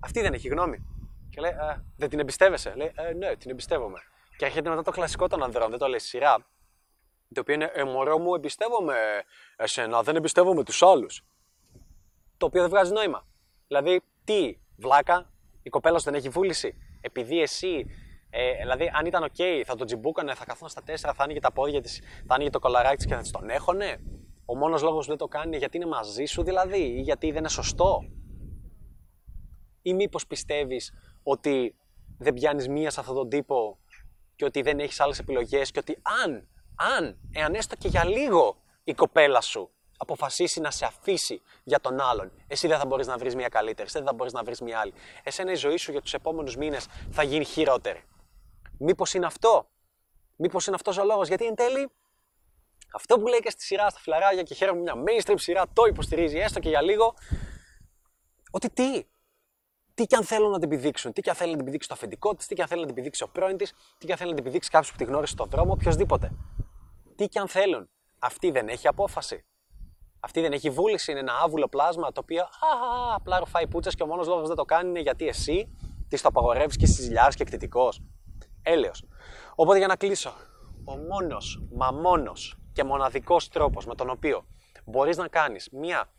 Αυτή 0.00 0.20
δεν 0.20 0.32
έχει 0.32 0.48
γνώμη. 0.48 0.86
Και 1.30 1.40
λέει, 1.40 1.50
«Ε, 1.50 1.84
δεν 1.96 2.08
την 2.08 2.18
εμπιστεύεσαι. 2.18 2.74
Λέει, 2.76 2.92
ε, 2.94 3.12
ναι, 3.12 3.36
την 3.36 3.50
εμπιστεύομαι. 3.50 3.98
Και 4.36 4.44
έρχεται 4.44 4.68
μετά 4.68 4.82
το 4.82 4.90
κλασικό 4.90 5.28
των 5.28 5.42
ανδρών, 5.42 5.70
δεν 5.70 5.78
το 5.78 5.86
λέει 5.86 5.98
σειρά. 5.98 6.46
Το 7.34 7.40
οποίο 7.40 7.54
είναι, 7.54 7.70
ε, 7.74 7.84
μωρό 7.84 8.18
μου, 8.18 8.34
εμπιστεύομαι 8.34 9.24
εσένα, 9.56 10.02
δεν 10.02 10.16
εμπιστεύομαι 10.16 10.64
τους 10.64 10.82
άλλους. 10.82 11.24
Το 12.36 12.46
οποίο 12.46 12.60
δεν 12.60 12.70
βγάζει 12.70 12.92
νόημα. 12.92 13.26
Δηλαδή, 13.66 14.02
τι, 14.24 14.58
βλάκα, 14.76 15.30
η 15.62 15.70
κοπέλα 15.70 15.98
σου 15.98 16.04
δεν 16.04 16.14
έχει 16.14 16.28
βούληση; 16.28 16.76
Επειδή 17.00 17.40
εσύ, 17.40 17.86
ε, 18.30 18.56
δηλαδή, 18.56 18.90
αν 18.94 19.06
ήταν 19.06 19.30
OK, 19.36 19.62
θα 19.64 19.74
τον 19.74 19.86
τζιμπούκανε, 19.86 20.34
θα 20.34 20.44
καθόταν 20.44 20.68
στα 20.68 20.82
τέσσερα, 20.82 21.12
θα 21.12 21.22
άνοιγε 21.22 21.40
τα 21.40 21.52
πόδια 21.52 21.80
της, 21.80 22.00
θα 22.26 22.34
άνοιγε 22.34 22.50
το 22.50 22.58
κολαράκι 22.58 22.96
της 22.96 23.06
και 23.06 23.14
θα 23.14 23.20
της 23.20 23.30
τον 23.30 23.50
έχωνε. 23.50 24.00
Ο 24.44 24.56
μόνος 24.56 24.82
λόγος 24.82 25.04
που 25.04 25.08
δεν 25.08 25.18
το 25.18 25.26
κάνει 25.26 25.46
είναι 25.46 25.56
γιατί 25.56 25.76
είναι 25.76 25.86
μαζί 25.86 26.24
σου, 26.24 26.42
δηλαδή, 26.42 26.80
ή 26.80 27.00
γιατί 27.00 27.26
δεν 27.26 27.36
είναι 27.36 27.48
σωστό; 27.48 28.10
Ή 29.82 29.94
μήπως 29.94 30.26
πιστεύεις 30.26 30.92
ότι 31.22 31.74
δεν 32.18 32.34
πιάνεις 32.34 32.68
μία 32.68 32.90
σε 32.90 33.00
αυτόν 33.00 33.14
τον 33.14 33.28
τύπο 33.28 33.78
και 34.36 34.44
ότι 34.44 34.62
δεν 34.62 34.78
έχεις 34.80 35.00
άλλες 35.00 35.18
επιλογές 35.18 35.70
και 35.70 35.78
ότι 35.78 35.98
αν, 36.24 36.48
αν, 36.96 37.18
εάν 37.32 37.54
έστω 37.54 37.76
και 37.76 37.88
για 37.88 38.04
λίγο 38.04 38.56
η 38.84 38.94
κοπέλα 38.94 39.40
σου 39.40 39.70
αποφασίσει 39.96 40.60
να 40.60 40.70
σε 40.70 40.84
αφήσει 40.84 41.42
για 41.64 41.80
τον 41.80 42.00
άλλον, 42.00 42.32
εσύ 42.46 42.68
δεν 42.68 42.78
θα 42.78 42.86
μπορείς 42.86 43.06
να 43.06 43.16
βρεις 43.16 43.34
μια 43.34 43.48
καλύτερη, 43.48 43.88
εσύ 43.88 43.98
δεν 43.98 44.06
θα 44.06 44.12
μπορείς 44.12 44.32
να 44.32 44.42
βρεις 44.42 44.60
μια 44.60 44.78
άλλη. 44.78 44.92
Εσένα 45.22 45.52
η 45.52 45.54
ζωή 45.54 45.76
σου 45.76 45.90
για 45.90 46.00
τους 46.00 46.14
επόμενους 46.14 46.56
μήνες 46.56 46.86
θα 47.10 47.22
γίνει 47.22 47.44
χειρότερη. 47.44 48.02
Μήπως 48.78 49.14
είναι 49.14 49.26
αυτό, 49.26 49.68
μήπως 50.36 50.66
είναι 50.66 50.76
αυτός 50.76 50.98
ο 50.98 51.04
λόγος, 51.04 51.28
γιατί 51.28 51.44
εν 51.44 51.54
τέλει 51.54 51.90
Αυτό 52.92 53.18
που 53.18 53.26
λέει 53.26 53.40
και 53.40 53.50
στη 53.50 53.62
σειρά 53.62 53.90
στα 53.90 54.00
φιλαράκια 54.00 54.42
και 54.42 54.54
χαίρομαι 54.54 54.80
μια 54.80 54.94
mainstream 55.06 55.34
σειρά 55.36 55.64
το 55.72 55.84
υποστηρίζει 55.84 56.38
έστω 56.38 56.60
και 56.60 56.68
για 56.68 56.82
λίγο. 56.82 57.14
Ότι 58.50 58.70
τι, 58.70 59.06
τι 59.96 60.06
και 60.06 60.16
αν 60.16 60.24
θέλουν 60.24 60.50
να 60.50 60.58
την 60.58 60.72
επιδείξουν, 60.72 61.12
τι 61.12 61.20
και 61.20 61.30
αν 61.30 61.36
θέλει 61.36 61.50
να 61.50 61.56
την 61.56 61.66
επιδείξει 61.66 61.88
το 61.88 61.94
αφεντικό 61.94 62.34
της, 62.34 62.46
τι 62.46 62.54
και 62.54 62.62
αν 62.62 62.68
θέλει 62.68 62.80
να 62.80 62.86
την 62.86 62.96
επιδείξει 62.96 63.22
ο 63.22 63.28
πρώην 63.28 63.56
της, 63.56 63.74
τι 63.98 64.06
και 64.06 64.12
αν 64.12 64.18
θέλει 64.18 64.30
να 64.30 64.36
την 64.36 64.44
επιδείξει 64.44 64.70
κάποιος 64.70 64.90
που 64.90 64.96
τη 64.96 65.04
γνώρισε 65.04 65.32
στον 65.32 65.48
δρόμο, 65.50 65.72
οποιοδήποτε. 65.72 66.32
Τι 67.16 67.28
και 67.28 67.38
αν 67.38 67.48
θέλουν. 67.48 67.88
Αυτή 68.18 68.50
δεν 68.50 68.68
έχει 68.68 68.88
απόφαση. 68.88 69.44
Αυτή 70.20 70.40
δεν 70.40 70.52
έχει 70.52 70.70
βούληση, 70.70 71.10
είναι 71.10 71.20
ένα 71.20 71.32
άβουλο 71.42 71.68
πλάσμα 71.68 72.12
το 72.12 72.20
οποίο 72.20 72.42
α, 72.42 72.48
απλά 73.14 73.38
ρουφάει 73.38 73.66
πούτσες 73.66 73.94
και 73.94 74.02
ο 74.02 74.06
μόνος 74.06 74.26
λόγος 74.26 74.46
δεν 74.46 74.56
το 74.56 74.64
κάνει 74.64 74.88
είναι 74.88 75.00
γιατί 75.00 75.28
εσύ 75.28 75.76
της 76.08 76.22
το 76.22 76.28
απαγορεύεις 76.28 76.76
και 76.76 76.86
ζηλιάρει 76.86 77.34
και 77.34 77.42
εκτιτικό. 77.42 77.92
Έλεος. 78.62 79.04
Οπότε 79.54 79.78
για 79.78 79.86
να 79.86 79.96
κλείσω, 79.96 80.32
ο 80.84 80.96
μόνος, 80.96 81.62
μα 81.72 81.90
μόνος 81.90 82.56
και 82.72 82.84
μοναδικός 82.84 83.48
τρόπος 83.48 83.86
με 83.86 83.94
τον 83.94 84.10
οποίο 84.10 84.46
μπορείς 84.84 85.16
να 85.16 85.28
κάνεις 85.28 85.68
μια 85.72 86.10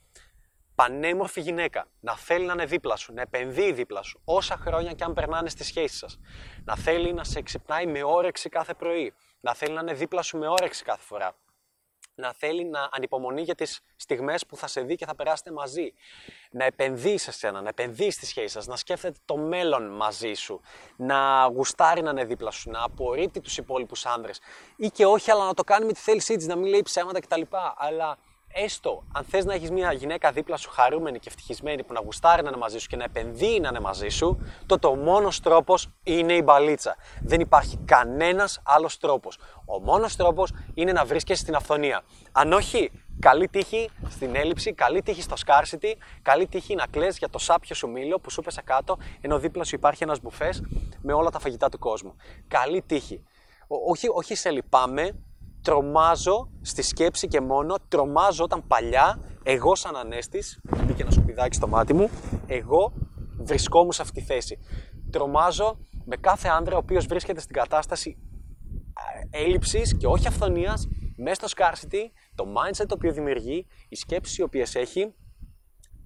πανέμορφη 0.78 1.42
γυναίκα. 1.42 1.88
Να 2.00 2.16
θέλει 2.16 2.46
να 2.46 2.54
είναι 2.54 2.66
δίπλα 2.66 2.96
σου, 2.96 3.13
να 3.13 3.22
επενδύει 3.22 3.72
δίπλα 3.72 4.02
σου, 4.02 4.22
όσα 4.26 4.58
χρόνια 4.58 4.94
και 4.94 5.04
αν 5.04 5.13
περνάνε 5.13 5.50
στη 5.50 5.63
σχέση 5.63 5.98
σας, 5.98 6.20
να 6.66 6.76
θέλει 6.76 7.13
να 7.13 7.24
σε 7.24 7.42
ξυπνάει 7.42 7.86
με 7.86 8.04
όρεξη 8.04 8.50
κάθε 8.50 8.74
πρωί, 8.74 9.13
να 9.40 9.54
θέλει 9.54 9.74
να 9.74 9.82
είναι 9.82 9.94
δίπλα 9.94 10.22
σου 10.22 10.38
με 10.38 10.48
όρεξη 10.48 10.84
κάθε 10.84 11.04
φορά, 11.04 11.36
να 12.16 12.34
θέλει 12.34 12.66
να 12.66 12.90
ανυπομονεί 12.92 13.42
για 13.42 13.56
τις 13.56 13.82
στιγμές 13.96 14.46
που 14.46 14.58
θα 14.58 14.68
σε 14.68 14.82
δει 14.82 14.96
και 14.96 15.06
θα 15.06 15.16
περάσετε 15.16 15.52
μαζί. 15.52 15.94
Να 16.52 16.66
επενδύεις 16.66 17.22
σε 17.22 17.32
σένα, 17.32 17.62
να 17.62 17.70
επενδύεις 17.70 18.13
στη 18.13 18.26
σχέση 18.26 18.48
σας, 18.48 18.68
να 18.68 18.76
σκέφτεται 18.76 19.18
το 19.26 19.38
μέλλον 19.38 19.96
μαζί 19.96 20.34
σου, 20.34 20.62
να 20.98 21.46
γουστάρει 21.46 22.02
να 22.02 22.10
είναι 22.10 22.26
δίπλα 22.26 22.52
σου, 22.52 22.70
να 22.70 22.84
απορρίπτει 22.84 23.42
τους 23.42 23.58
υπόλοιπους 23.58 24.06
άνδρες. 24.06 24.40
Ή 24.76 24.90
και 24.90 25.06
όχι, 25.06 25.32
αλλά 25.32 25.46
να 25.46 25.54
το 25.54 25.63
κάνει 25.63 25.86
με 25.86 25.94
τη 25.94 26.00
θέλησή 26.00 26.36
της, 26.36 26.48
να 26.48 26.56
μην 26.56 26.68
λέει 26.68 26.82
ψέματα 26.82 27.20
κτλ. 27.20 27.42
Αλλά 27.78 28.18
έστω 28.63 29.04
αν 29.13 29.24
θες 29.24 29.46
να 29.46 29.54
έχεις 29.54 29.72
μια 29.72 29.91
γυναίκα 29.91 30.32
δίπλα 30.32 30.58
σου 30.58 30.70
χαρούμενη 30.70 31.20
και 31.20 31.30
ευτυχισμένη 31.30 31.84
που 31.84 31.93
να 31.93 32.00
γουστάρει 32.00 32.41
να 32.41 32.50
είναι 32.50 32.58
μαζί 32.58 32.78
σου 32.78 32.88
και 32.88 32.96
να 32.96 33.04
επενδύει 33.04 33.60
να 33.62 33.67
είναι 33.67 33.80
μαζί 33.80 34.08
σου, 34.08 34.39
τότε 34.65 34.88
ο 34.88 34.96
μόνος 34.96 35.39
τρόπος 35.39 35.89
είναι 36.04 36.34
η 36.34 36.41
μπαλίτσα. 36.43 36.96
Δεν 37.22 37.39
υπάρχει 37.39 37.78
κανένας 37.86 38.62
άλλος 38.63 38.98
τρόπος. 38.98 39.38
Ο 39.65 39.80
μόνος 39.80 40.15
τρόπος 40.15 40.54
είναι 40.74 40.91
να 40.91 41.06
βρίσκεσαι 41.06 41.41
στην 41.41 41.56
αυθονία. 41.56 42.04
Αν 42.32 42.54
όχι, 42.54 42.91
καλή 43.20 43.48
τύχη 43.48 43.89
στην 44.10 44.36
έλλειψη, 44.36 44.74
καλή 44.74 45.02
τύχη 45.02 45.22
στο 45.22 45.36
scarcity, 45.46 45.93
καλή 46.22 46.48
τύχη 46.48 46.76
να 46.76 46.88
κλαις 46.88 47.17
για 47.17 47.30
το 47.30 47.38
σάπιο 47.38 47.76
σου 47.76 47.89
μήλο 47.89 48.20
που 48.20 48.30
σου 48.30 48.41
πέσε 48.41 48.62
κάτω, 48.62 48.98
ενώ 49.22 49.39
δίπλα 49.39 49.63
σου 49.63 49.76
υπάρχει 49.76 50.04
ένας 50.04 50.22
μπουφές 50.22 50.63
με 51.02 51.13
όλα 51.13 51.30
τα 51.30 51.39
φαγητά 51.39 51.70
του 51.70 51.80
κόσμου. 51.80 52.15
Καλή 52.48 52.82
τύχη. 52.82 53.24
όχι, 53.67 54.08
όχι 54.13 54.36
σε 54.36 54.50
λυπάμαι, 54.50 55.15
τρομάζω 55.62 56.50
στη 56.62 56.82
σκέψη 56.82 57.28
και 57.28 57.41
μόνο, 57.41 57.76
τρομάζω 57.88 58.43
όταν 58.43 58.67
παλιά, 58.67 59.20
εγώ 59.43 59.76
σαν 59.76 59.96
ανέστης, 59.96 60.60
μπήκε 60.86 61.02
ένα 61.02 61.12
σκουπιδάκι 61.12 61.56
στο 61.56 61.67
μάτι 61.67 61.93
μου, 61.93 62.10
εγώ 62.48 62.93
βρισκόμουν 63.38 63.91
σε 63.91 64.02
αυτή 64.02 64.20
τη 64.20 64.26
θέση. 64.26 64.58
Τρομάζω 65.12 65.78
με 66.06 66.15
κάθε 66.15 66.48
άντρα 66.48 66.76
ο 66.76 66.78
οποίος 66.78 67.06
βρίσκεται 67.06 67.39
στην 67.39 67.56
κατάσταση 67.56 68.17
έλλειψης 69.30 69.98
και 69.98 70.08
όχι 70.08 70.28
αυθονίας, 70.28 70.88
μέσα 71.17 71.48
στο 71.48 71.48
scarcity, 71.56 72.12
το 72.36 72.43
mindset 72.43 72.86
το 72.88 72.93
οποίο 72.93 73.12
δημιουργεί, 73.12 73.65
οι 73.89 73.96
σκέψεις 73.96 74.38
οι 74.38 74.41
οποίες 74.41 74.76
έχει, 74.76 75.13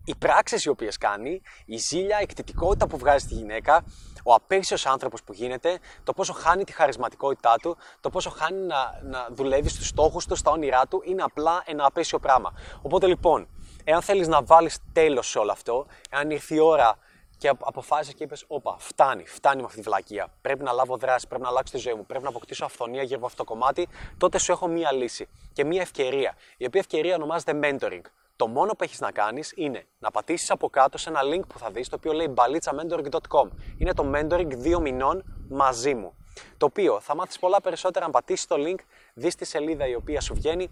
οι 0.06 0.16
πράξεις 0.16 0.64
οι 0.64 0.70
οποίες 0.70 0.98
κάνει, 0.98 1.42
η 1.66 1.78
ζήλια, 1.78 2.20
η 2.20 2.24
εκτιτικότητα 2.24 2.88
που 2.88 2.98
βγάζει 2.98 3.26
στη 3.26 3.34
γυναίκα, 3.34 3.84
ο 4.24 4.34
απέσιος 4.34 4.86
άνθρωπος 4.86 5.24
που 5.24 5.34
γίνεται, 5.34 5.80
το 6.04 6.14
πόσο 6.14 6.34
χάνει 6.34 6.64
τη 6.64 6.72
χαρισματικότητά 6.72 7.56
του, 7.62 7.78
το 8.02 8.10
πόσο 8.10 8.30
χάνει 8.30 8.60
να, 8.60 9.00
να 9.04 9.28
δουλεύει 9.32 9.70
στους 9.70 9.88
στόχους 9.88 10.26
του, 10.26 10.36
στα 10.36 10.52
όνειρά 10.52 10.88
του, 10.88 11.02
είναι 11.06 11.22
απλά 11.22 11.64
ένα 11.66 11.86
απέσιο 11.86 12.20
πράγμα. 12.20 12.54
Οπότε 12.82 13.08
λοιπόν, 13.08 13.48
εάν 13.84 14.02
θέλεις 14.02 14.28
να 14.28 14.44
βάλεις 14.44 14.78
τέλος 14.94 15.30
σε 15.30 15.40
όλο 15.40 15.52
αυτό, 15.52 15.86
εάν 16.10 16.30
ήρθε 16.30 16.56
η 16.56 16.60
ώρα 16.60 16.98
και 17.42 17.48
αποφάσισες 17.48 18.14
και 18.14 18.24
είπες: 18.24 18.44
Όπα, 18.48 18.76
φτάνει, 18.80 19.26
φτάνει 19.26 19.60
με 19.60 19.66
αυτή 19.66 19.78
τη 19.78 19.84
βλακεία. 19.84 20.28
Πρέπει 20.42 20.64
να 20.64 20.72
λάβω 20.72 20.98
δράση, 20.98 21.28
πρέπει 21.28 21.44
να 21.44 21.50
αλλάξω 21.50 21.74
τη 21.74 21.80
ζωή 21.80 21.94
μου, 21.94 22.06
πρέπει 22.06 22.24
να 22.24 22.30
αποκτήσω 22.30 22.66
αυθονία 22.66 23.04
γύρω 23.04 23.18
από 23.18 23.26
αυτό 23.26 23.44
το 23.44 23.52
κομμάτι. 23.52 23.88
Τότε 24.18 24.40
σου 24.40 24.52
έχω 24.52 24.68
μία 24.68 24.92
λύση 24.92 25.28
και 25.54 25.66
μία 25.66 25.82
ευκαιρία. 25.82 26.36
Η 26.58 26.66
οποία 26.66 26.80
ευκαιρία 26.80 27.16
ονομάζεται 27.16 27.60
mentoring. 27.64 28.02
Το 28.42 28.48
μόνο 28.48 28.72
που 28.72 28.84
έχεις 28.84 29.00
να 29.00 29.12
κάνεις 29.12 29.54
είναι 29.56 29.88
να 30.00 30.12
πατήσεις 30.12 30.52
από 30.52 30.70
κάτω 30.70 30.98
σε 30.98 31.10
ένα 31.10 31.20
link 31.24 31.48
που 31.48 31.60
θα 31.60 31.70
δεις, 31.70 31.90
το 31.90 31.96
οποίο 31.96 32.14
λέει 32.14 32.34
balitza.mentoring.com. 32.38 33.48
Είναι 33.78 33.94
το 33.94 34.12
mentoring 34.16 34.48
δύο 34.48 34.80
μηνών 34.80 35.24
μαζί 35.50 35.94
μου. 35.94 36.14
Το 36.58 36.66
οποίο 36.66 37.00
θα 37.00 37.16
μάθεις 37.16 37.40
πολλά 37.40 37.62
περισσότερα 37.62 38.06
αν 38.06 38.12
πατήσεις 38.12 38.48
το 38.48 38.56
link, 38.60 38.80
δεις 39.14 39.36
τη 39.36 39.46
σελίδα 39.46 39.88
η 39.88 39.96
οποία 39.96 40.22
σου 40.22 40.34
βγαίνει, 40.34 40.70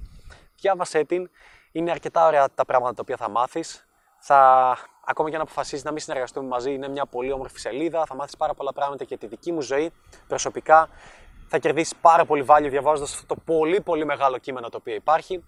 διάβασέ 0.55 1.03
την. 1.03 1.29
Είναι 1.71 1.91
αρκετά 1.91 2.27
ωραία 2.27 2.49
τα 2.55 2.65
πράγματα 2.65 2.93
τα 2.93 3.01
οποία 3.01 3.17
θα 3.17 3.29
μάθεις. 3.29 3.86
Θα, 4.19 4.77
ακόμα 5.05 5.29
και 5.29 5.38
να 5.38 5.43
αποφασίσεις 5.43 5.84
να 5.84 5.91
μην 5.91 5.99
συνεργαστούμε 5.99 6.47
μαζί, 6.47 6.73
είναι 6.73 6.88
μια 6.88 7.05
πολύ 7.05 7.32
όμορφη 7.32 7.60
σελίδα. 7.60 8.05
Θα 8.05 8.15
μάθεις 8.15 8.38
πάρα 8.38 8.53
πολλά 8.53 8.73
πράγματα 8.73 9.03
για 9.03 9.17
τη 9.17 9.27
δική 9.27 9.51
μου 9.51 9.62
ζωή 9.62 9.91
προσωπικά. 10.27 10.89
Θα 11.47 11.58
κερδίσεις 11.58 11.95
πάρα 12.01 12.25
πολύ 12.25 12.45
value 12.47 12.69
διαβάζοντας 12.69 13.13
αυτό 13.13 13.36
το 13.36 13.41
πολύ 13.45 13.82
πολύ 13.82 14.05
μεγάλο 14.05 14.38
κείμενο 14.38 14.69
το 14.69 14.77
οποίο 14.77 14.95
υπάρχει. 14.95 15.43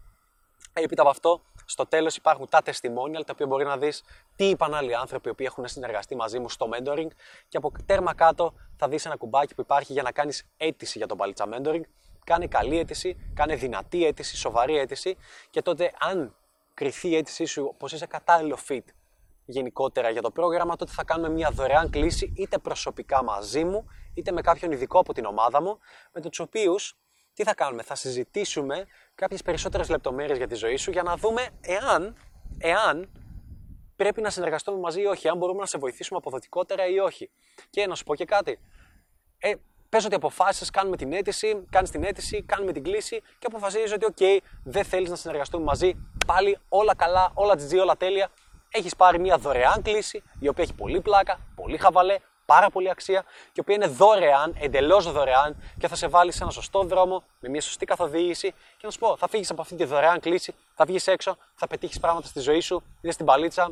Έπειτα 0.74 1.02
από 1.02 1.12
αυτό, 1.12 1.42
στο 1.72 1.86
τέλος 1.86 2.16
υπάρχουν 2.16 2.50
τα 2.50 2.62
testimonial, 2.66 3.22
τα 3.26 3.32
οποία 3.32 3.46
μπορεί 3.46 3.66
να 3.66 3.78
δεις 3.78 4.04
τι 4.36 4.46
είπαν 4.46 4.74
άλλοι 4.74 4.96
άνθρωποι 4.96 5.28
οι 5.28 5.32
οποίοι 5.32 5.46
έχουν 5.50 5.68
συνεργαστεί 5.68 6.16
μαζί 6.16 6.40
μου 6.40 6.50
στο 6.50 6.70
mentoring. 6.74 7.08
Και 7.48 7.58
από 7.58 7.72
τέρμα 7.86 8.14
κάτω 8.14 8.54
θα 8.78 8.88
δεις 8.88 9.06
ένα 9.06 9.16
κουμπάκι 9.16 9.56
που 9.56 9.62
υπάρχει 9.62 9.94
για 9.94 10.02
να 10.02 10.12
κάνεις 10.12 10.44
αίτηση 10.58 10.98
για 10.98 11.08
τον 11.08 11.18
παλίτσα 11.18 11.46
mentoring. 11.52 11.82
Κάνε 12.24 12.48
καλή 12.48 12.80
αίτηση, 12.80 13.32
κάνε 13.34 13.56
δυνατή 13.56 14.06
αίτηση, 14.06 14.38
σοβαρή 14.38 14.78
αίτηση. 14.78 15.18
Και 15.50 15.62
τότε, 15.62 15.92
αν 16.00 16.36
κρυθεί 16.74 17.10
η 17.10 17.16
αίτησή 17.16 17.46
σου 17.46 17.76
πως 17.78 17.92
είσαι 17.92 18.06
κατάλληλο 18.06 18.58
fit 18.70 18.86
γενικότερα 19.46 20.10
για 20.10 20.22
το 20.22 20.32
πρόγραμμα, 20.32 20.76
τότε 20.76 20.92
θα 20.92 21.04
κάνουμε 21.04 21.30
μια 21.30 21.52
δωρεάν 21.52 21.90
κλίση 21.90 22.34
είτε 22.38 22.58
προσωπικά 22.58 23.24
μαζί 23.24 23.64
μου, 23.64 23.86
είτε 24.14 24.32
με 24.32 24.42
κάποιον 24.42 24.72
ειδικό 24.72 25.00
από 25.00 25.14
την 25.14 25.26
ομάδα 25.26 25.62
μου, 25.62 25.80
με 26.14 26.22
τους 26.22 26.40
οποίους 26.40 26.96
τι 27.34 27.44
θα 27.44 27.54
κάνουμε, 27.54 27.84
θα 27.84 27.96
συζητήσουμε 27.96 28.86
κάποιες 29.16 29.42
περισσότερες 29.42 29.90
λεπτομέρειες 29.90 30.38
για 30.38 30.48
τη 30.48 30.56
ζωή 30.56 30.76
σου 30.76 30.92
για 30.92 31.04
να 31.04 31.18
δούμε 31.18 31.50
εάν, 31.62 32.18
εάν 32.58 33.12
πρέπει 33.96 34.22
να 34.22 34.30
συνεργαστούμε 34.30 34.80
μαζί 34.80 35.02
ή 35.02 35.06
όχι, 35.06 35.28
αν 35.28 35.38
μπορούμε 35.38 35.60
να 35.60 35.66
σε 35.66 35.78
βοηθήσουμε 35.78 36.18
αποδοτικότερα 36.18 36.88
ή 36.88 37.00
όχι. 37.00 37.30
Και 37.70 37.88
να 37.88 37.96
σου 37.96 38.04
πω 38.04 38.16
και 38.16 38.26
κάτι. 38.26 38.60
Ε, 39.38 39.54
Πες 39.92 40.06
ότι 40.06 40.16
αποφάσισες, 40.16 40.70
κάνουμε 40.70 40.98
την 40.98 41.14
αίτηση, 41.14 41.66
κάνεις 41.70 41.90
την 41.90 42.04
αίτηση, 42.04 42.44
κάνουμε 42.44 42.72
την 42.72 42.84
κλίση 42.84 43.22
και 43.40 43.48
αποφασίζεις 43.48 43.94
ότι, 43.94 44.06
OK, 44.16 44.46
δεν 44.64 44.84
θέλεις 44.84 45.10
να 45.10 45.16
συνεργαστούμε 45.16 45.64
μαζί. 45.64 45.94
Πάλι 46.26 46.58
όλα 46.70 46.96
καλά, 46.96 47.32
όλα 47.34 47.54
GG, 47.54 47.80
όλα 47.82 47.98
τέλεια. 47.98 48.30
Έχεις 48.70 48.96
πάρει 48.96 49.20
μια 49.20 49.38
δωρεάν 49.38 49.82
κλίση, 49.82 50.24
η 50.40 50.48
οποία 50.48 50.64
έχει 50.64 50.74
πολύ 50.74 51.02
πλάκα, 51.02 51.40
πολύ 51.56 51.78
χαβαλέ, 51.78 52.18
πάρα 52.54 52.70
πολύ 52.70 52.90
αξία 52.90 53.22
και 53.22 53.52
η 53.56 53.60
οποία 53.60 53.76
είναι 53.76 53.88
δωρεάν, 53.88 54.56
εντελώς 54.60 55.12
δωρεάν 55.12 55.56
και 55.78 55.88
θα 55.88 55.96
σε 55.96 56.08
βάλει 56.08 56.32
σε 56.32 56.44
ένα 56.44 56.52
σωστό 56.52 56.84
δρόμο, 56.84 57.24
με 57.40 57.50
μια 57.50 57.62
σωστή 57.62 57.86
καθοδήγηση 57.86 58.52
και 58.52 58.86
να 58.86 58.90
σου 58.90 59.00
πω, 59.00 59.18
θα 59.18 59.28
φύγεις 59.28 59.50
από 59.52 59.62
αυτή 59.62 59.76
τη 59.76 59.84
δωρεάν 59.84 60.20
κλίση, 60.20 60.54
θα 60.76 60.86
βγεις 60.86 61.08
έξω, 61.08 61.38
θα 61.56 61.68
πετύχεις 61.68 62.00
πράγματα 62.00 62.28
στη 62.28 62.40
ζωή 62.40 62.60
σου, 62.60 62.84
είτε 63.02 63.12
στην 63.12 63.26
παλίτσα, 63.26 63.72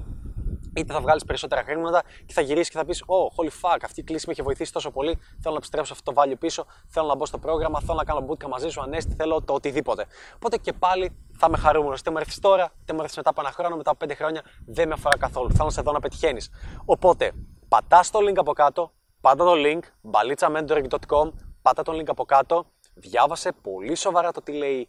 είτε 0.76 0.94
θα 0.94 1.02
βγάλεις 1.02 1.24
περισσότερα 1.26 1.64
χρήματα 1.64 2.04
και 2.26 2.34
θα 2.34 2.42
γυρίσεις 2.42 2.70
και 2.70 2.78
θα 2.78 2.86
πεις: 2.86 3.04
Oh, 3.06 3.44
holy 3.44 3.52
fuck, 3.62 3.78
αυτή 3.84 4.00
η 4.00 4.04
κλίση 4.04 4.24
με 4.28 4.32
έχει 4.32 4.42
βοηθήσει 4.42 4.74
τόσο 4.74 4.92
πολύ. 4.92 5.20
Θέλω 5.42 5.54
να 5.54 5.58
επιστρέψω 5.58 5.94
αυτό 5.94 6.14
το 6.14 6.22
value 6.22 6.40
πίσω. 6.40 6.66
Θέλω 6.88 7.08
να 7.08 7.16
μπω 7.16 7.26
στο 7.26 7.38
πρόγραμμα. 7.38 7.80
Θέλω 7.80 7.98
να 7.98 8.04
κάνω 8.04 8.26
bootcamp 8.30 8.50
μαζί 8.50 8.70
σου. 8.70 8.82
Ανέστη, 8.82 9.14
θέλω 9.14 9.42
το 9.42 9.54
οτιδήποτε. 9.54 10.06
Οπότε 10.36 10.58
και 10.58 10.74
πάλι 10.74 11.16
θα 11.38 11.46
είμαι 11.48 11.58
χαρούμενος. 11.58 12.00
Είτε 12.00 12.12
μου 12.12 12.18
έρθεις 12.20 12.40
τώρα, 12.40 12.72
είτε 12.82 12.94
μου 12.94 13.00
έρθεις 13.02 13.18
μετά 13.18 13.30
από 13.30 13.42
ένα 13.42 13.52
χρόνο, 13.52 13.76
μετά 13.76 13.90
από 13.90 14.00
πέντε 14.00 14.14
χρόνια. 14.14 14.42
Δεν 14.66 14.88
με 14.88 14.94
αφορά 14.94 15.18
καθόλου. 15.18 15.52
Θέλω 15.52 15.66
να 15.66 15.72
σε 15.72 15.82
δω 15.82 15.92
να 15.92 16.00
πετυχαίνεις. 16.00 16.50
Οπότε 16.86 17.32
πατά 17.70 18.04
το 18.12 18.20
link 18.20 18.38
από 18.38 18.54
κάτω, 18.54 18.92
πάτα 19.22 19.44
το 19.44 19.54
link, 19.56 19.80
balitzamentoring.com, 20.12 21.32
πάτα 21.62 21.84
το 21.84 21.92
link 21.92 22.08
από 22.08 22.26
κάτω, 22.26 22.66
διάβασε 22.94 23.52
πολύ 23.52 23.96
σοβαρά 23.96 24.32
το 24.32 24.42
τι 24.42 24.52
λέει 24.52 24.88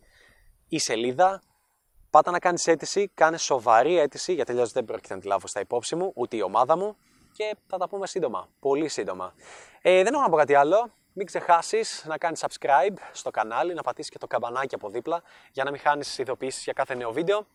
η 0.68 0.78
σελίδα, 0.78 1.42
πάτα 2.10 2.30
να 2.30 2.38
κάνεις 2.38 2.66
αίτηση, 2.66 3.10
κάνε 3.14 3.36
σοβαρή 3.36 3.98
αίτηση, 3.98 4.32
γιατί 4.32 4.52
αλλιώς 4.52 4.72
δεν 4.72 4.84
πρόκειται 4.84 5.14
να 5.14 5.20
τη 5.20 5.26
λάβω 5.26 5.46
στα 5.46 5.60
υπόψη 5.60 5.96
μου, 5.96 6.12
ούτε 6.14 6.36
η 6.36 6.42
ομάδα 6.42 6.76
μου 6.76 6.96
και 7.32 7.56
θα 7.66 7.78
τα 7.78 7.88
πούμε 7.88 8.06
σύντομα, 8.06 8.48
πολύ 8.60 8.88
σύντομα. 8.88 9.34
Ε, 9.82 10.02
δεν 10.02 10.12
έχω 10.12 10.22
να 10.22 10.28
πω 10.28 10.36
κάτι 10.36 10.54
άλλο, 10.54 10.90
μην 11.12 11.26
ξεχάσεις 11.26 12.04
να 12.06 12.18
κάνεις 12.18 12.44
subscribe 12.46 12.96
στο 13.12 13.30
κανάλι, 13.30 13.74
να 13.74 13.82
πατήσεις 13.82 14.10
και 14.10 14.18
το 14.18 14.26
καμπανάκι 14.26 14.74
από 14.74 14.88
δίπλα 14.88 15.22
για 15.52 15.64
να 15.64 15.70
μην 15.70 15.80
χάνεις 15.80 16.18
ειδοποιήσεις 16.18 16.64
για 16.64 16.72
κάθε 16.72 16.94
νέο 16.94 17.12
βίντεο. 17.12 17.46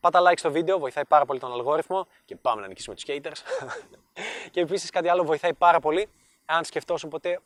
Πάτα 0.00 0.20
like 0.22 0.38
στο 0.38 0.50
βίντεο, 0.50 0.78
βοηθάει 0.78 1.04
πάρα 1.04 1.24
πολύ 1.24 1.38
τον 1.40 1.52
αλγόριθμο 1.52 2.06
και 2.24 2.36
πάμε 2.36 2.60
να 2.60 2.66
νικήσουμε 2.66 2.94
τους 2.94 3.04
haters. 3.08 3.66
και 4.52 4.60
επίσης 4.60 4.90
κάτι 4.90 5.08
άλλο 5.08 5.24
βοηθάει 5.24 5.54
πάρα 5.54 5.80
πολύ, 5.80 6.08
αν 6.44 6.64
σκεφτόσουν 6.64 7.10
ποτέ, 7.10 7.40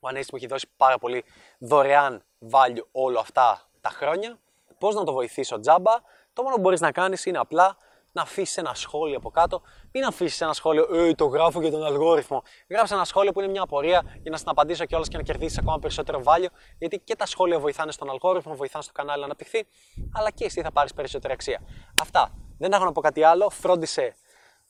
ο 0.00 0.08
Ανέστης 0.08 0.32
μου 0.32 0.38
έχει 0.38 0.46
δώσει 0.46 0.66
πάρα 0.76 0.98
πολύ 0.98 1.24
δωρεάν 1.58 2.22
value 2.50 2.84
όλα 2.92 3.20
αυτά 3.20 3.68
τα 3.80 3.88
χρόνια, 3.88 4.38
πώς 4.78 4.94
να 4.94 5.04
το 5.04 5.12
βοηθήσω 5.12 5.60
τζάμπα, 5.60 5.92
το 6.32 6.42
μόνο 6.42 6.54
που 6.54 6.60
μπορείς 6.60 6.80
να 6.80 6.92
κάνεις 6.92 7.24
είναι 7.24 7.38
απλά 7.38 7.76
να 8.14 8.22
αφήσεις 8.22 8.56
ένα 8.56 8.74
σχόλιο 8.74 9.16
από 9.16 9.30
κάτω. 9.30 9.62
Μην 9.92 10.04
αφήσεις 10.04 10.40
ένα 10.40 10.52
σχόλιο, 10.52 10.88
Ε, 10.92 11.14
το 11.14 11.24
γράφω 11.24 11.60
για 11.60 11.70
τον 11.70 11.84
αλγόριθμο. 11.84 12.42
Γράψε 12.68 12.94
ένα 12.94 13.04
σχόλιο 13.04 13.32
που 13.32 13.40
είναι 13.40 13.50
μια 13.50 13.62
απορία 13.62 14.02
για 14.22 14.30
να 14.30 14.36
στην 14.36 14.48
απαντήσω 14.50 14.84
κιόλας 14.84 15.08
και 15.08 15.16
να 15.16 15.22
κερδίσεις 15.22 15.58
ακόμα 15.58 15.78
περισσότερο 15.78 16.22
value. 16.24 16.52
Γιατί 16.78 16.98
και 16.98 17.16
τα 17.16 17.26
σχόλια 17.26 17.58
βοηθάνε 17.58 17.92
στον 17.92 18.10
αλγόριθμο, 18.10 18.54
βοηθάνε 18.54 18.84
στο 18.84 18.92
κανάλι 18.92 19.18
να 19.18 19.24
αναπτυχθεί, 19.24 19.66
αλλά 20.12 20.30
και 20.30 20.44
εσύ 20.44 20.62
θα 20.62 20.72
πάρεις 20.72 20.92
περισσότερη 20.94 21.32
αξία. 21.32 21.60
Αυτά. 22.02 22.38
Δεν 22.58 22.72
έχω 22.72 22.84
να 22.84 22.92
πω 22.92 23.00
κάτι 23.00 23.22
άλλο. 23.22 23.50
Φρόντισε 23.50 24.14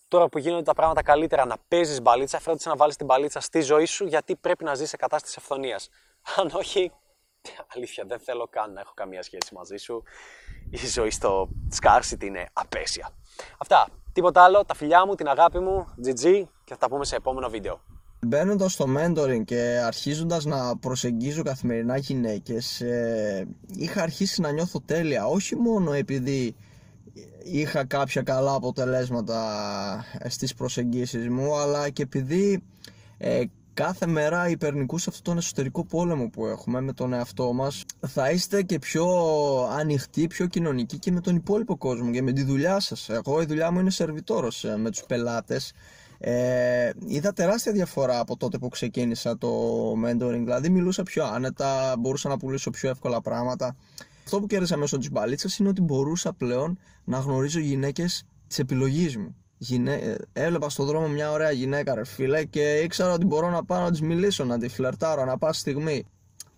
τώρα 0.09 0.29
που 0.29 0.39
γίνονται 0.39 0.63
τα 0.63 0.75
πράγματα 0.75 1.03
καλύτερα 1.03 1.45
να 1.45 1.57
παίζεις 1.69 2.03
μπαλίτσα, 2.03 2.41
φρόντισε 2.41 2.69
να 2.69 2.77
βάλεις 2.77 2.97
την 2.97 3.07
μπαλίτσα 3.07 3.41
στη 3.41 3.61
ζωή 3.61 3.85
σου 3.85 4.07
γιατί 4.07 4.37
πρέπει 4.37 4.65
να 4.65 4.75
ζεις 4.75 4.89
σε 4.89 4.97
κατάσταση 4.97 5.35
ευθονία. 5.39 5.81
Αν 6.37 6.51
όχι, 6.55 6.93
αλήθεια 7.75 8.05
δεν 8.07 8.19
θέλω 8.19 8.49
καν 8.51 8.73
να 8.73 8.81
έχω 8.81 8.93
καμία 8.95 9.23
σχέση 9.23 9.55
μαζί 9.55 9.77
σου. 9.77 10.03
Η 10.71 10.87
ζωή 10.87 11.11
στο 11.11 11.49
scarcity 11.81 12.25
είναι 12.25 12.49
απέσια. 12.53 13.11
Αυτά. 13.59 13.89
Τίποτα 14.13 14.43
άλλο. 14.45 14.65
Τα 14.65 14.75
φιλιά 14.75 15.07
μου, 15.07 15.15
την 15.15 15.29
αγάπη 15.29 15.59
μου, 15.59 15.87
GG 16.05 16.23
και 16.65 16.73
θα 16.73 16.77
τα 16.77 16.89
πούμε 16.89 17.05
σε 17.05 17.17
επόμενο 17.17 17.49
βίντεο. 17.49 17.81
Μπαίνοντας 18.27 18.73
στο 18.73 18.87
mentoring 18.97 19.45
και 19.45 19.81
αρχίζοντας 19.85 20.45
να 20.45 20.77
προσεγγίζω 20.77 21.43
καθημερινά 21.43 21.97
γυναίκες, 21.97 22.81
ε, 22.81 23.47
είχα 23.67 24.03
αρχίσει 24.03 24.41
να 24.41 24.51
νιώθω 24.51 24.81
τέλεια. 24.81 25.27
Όχι 25.27 25.57
μόνο 25.57 25.93
επειδή 25.93 26.57
είχα 27.45 27.85
κάποια 27.85 28.23
καλά 28.23 28.55
αποτελέσματα 28.55 30.05
στις 30.29 30.55
προσεγγίσεις 30.55 31.29
μου 31.29 31.55
αλλά 31.55 31.91
και 31.91 32.03
επειδή 32.03 32.63
ε, 33.19 33.45
κάθε 33.75 34.07
μέρα 34.07 34.49
υπερνικούσε 34.49 35.09
αυτόν 35.09 35.25
τον 35.25 35.37
εσωτερικό 35.37 35.85
πόλεμο 35.85 36.29
που 36.29 36.47
έχουμε 36.47 36.81
με 36.81 36.93
τον 36.93 37.13
εαυτό 37.13 37.53
μας 37.53 37.85
θα 38.07 38.31
είστε 38.31 38.63
και 38.63 38.79
πιο 38.79 39.07
ανοιχτοί, 39.79 40.27
πιο 40.27 40.47
κοινωνικοί 40.47 40.99
και 40.99 41.13
με 41.13 41.21
τον 41.21 41.37
υπόλοιπο 41.37 41.77
κόσμο 41.77 42.11
και 42.11 42.23
με 42.23 42.33
τη 42.33 42.43
δουλειά 42.43 42.81
σας. 42.81 43.09
Εγώ 43.09 43.41
η 43.41 43.45
δουλειά 43.45 43.71
μου 43.71 43.81
είναι 43.81 43.91
σερβιτόρος 43.91 44.65
ε, 44.65 44.77
με 44.77 44.91
τους 44.91 45.03
πελάτες 45.09 45.73
ε, 46.19 46.91
είδα 47.07 47.33
τεράστια 47.33 47.73
διαφορά 47.73 48.19
από 48.19 48.37
τότε 48.37 48.59
που 48.59 48.69
ξεκίνησα 48.69 49.39
το 49.39 49.49
mentoring 49.93 50.43
δηλαδή 50.43 50.69
μιλούσα 50.69 51.03
πιο 51.03 51.25
άνετα, 51.25 51.95
μπορούσα 51.99 52.29
να 52.29 52.37
πουλήσω 52.37 52.71
πιο 52.71 52.91
εύκολα 52.91 53.21
πράγματα 53.21 53.77
αυτό 54.25 54.41
που 54.41 54.47
κέρδισα 54.47 54.77
μέσω 54.77 54.99
της 54.99 55.11
μπαλίτσας 55.11 55.59
είναι 55.59 55.69
ότι 55.69 55.81
μπορούσα 55.81 56.33
πλέον 56.33 56.79
να 57.05 57.19
γνωρίζω 57.19 57.59
γυναίκες 57.59 58.25
της 58.47 58.59
επιλογής 58.59 59.17
μου. 59.17 59.37
Γυναί... 59.59 60.15
Έβλεπα 60.33 60.69
στον 60.69 60.87
δρόμο 60.87 61.09
μια 61.09 61.31
ωραία 61.31 61.51
γυναίκα, 61.51 61.95
ρε 61.95 62.05
φίλε, 62.05 62.45
και 62.45 62.75
ήξερα 62.85 63.13
ότι 63.13 63.25
μπορώ 63.25 63.51
να 63.51 63.65
πάω 63.65 63.83
να 63.83 63.91
της 63.91 64.01
μιλήσω, 64.01 64.45
να 64.45 64.59
τη 64.59 64.69
φλερτάρω, 64.69 65.25
να 65.25 65.39
πάω 65.39 65.53
στιγμή. 65.53 66.07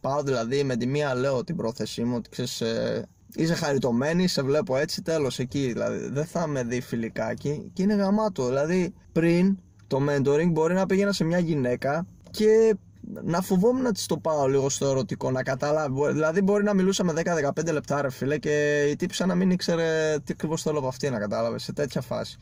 Πάω 0.01 0.23
δηλαδή 0.23 0.65
με 0.65 0.77
τη 0.77 0.87
μία 0.87 1.15
λέω 1.15 1.45
την 1.45 1.57
πρόθεσή 1.57 2.05
μου 2.05 2.17
ότι 2.17 2.29
ξέρεις, 2.29 2.61
ε, 2.61 3.09
είσαι 3.35 3.55
χαριτωμένης, 3.55 4.33
σε 4.33 4.43
βλέπω 4.43 4.77
έτσι, 4.77 5.03
τέλος 5.03 5.39
εκεί. 5.39 5.73
Δηλαδή 5.73 6.09
δεν 6.09 6.25
θα 6.25 6.47
με 6.47 6.65
δει 6.65 6.81
φιλικάκι 6.81 7.71
και 7.73 7.83
είναι 7.83 7.95
γαμάτο. 7.95 8.47
Δηλαδή 8.47 8.95
πριν 9.13 9.59
το 9.87 10.01
mentoring 10.09 10.51
μπορεί 10.51 10.75
να 10.75 10.87
πήγαινα 10.87 11.13
σε 11.13 11.25
μια 11.25 11.39
γυναίκα 11.39 12.07
και 12.31 12.77
να 13.23 13.41
φοβόμουν 13.41 13.83
να 13.83 13.93
της 13.93 14.07
το 14.07 14.17
πάω 14.17 14.47
λίγο 14.47 14.69
στο 14.69 14.87
ερωτικό, 14.87 15.31
να 15.31 15.43
καταλάβει. 15.43 16.13
Δηλαδή, 16.13 16.43
μπορεί 16.43 16.65
να 16.65 16.75
μιλούσαμε 16.75 17.13
10-15 17.57 17.73
λεπτά, 17.73 18.03
ρε 18.03 18.11
φίλε, 18.11 18.39
και 18.39 18.87
η 18.91 18.97
τύψα 18.97 19.27
να 19.27 19.35
μην 19.35 19.51
ήξερε 19.51 20.17
τι 20.25 20.33
ακριβώς 20.33 20.63
θέλω 20.63 20.79
από 20.79 20.89
αυτή 20.89 21.11
να 21.11 21.19
κατάλαβε 21.19 21.59
σε 21.59 21.73
τέτοια 21.73 22.01
φάση. 22.01 22.39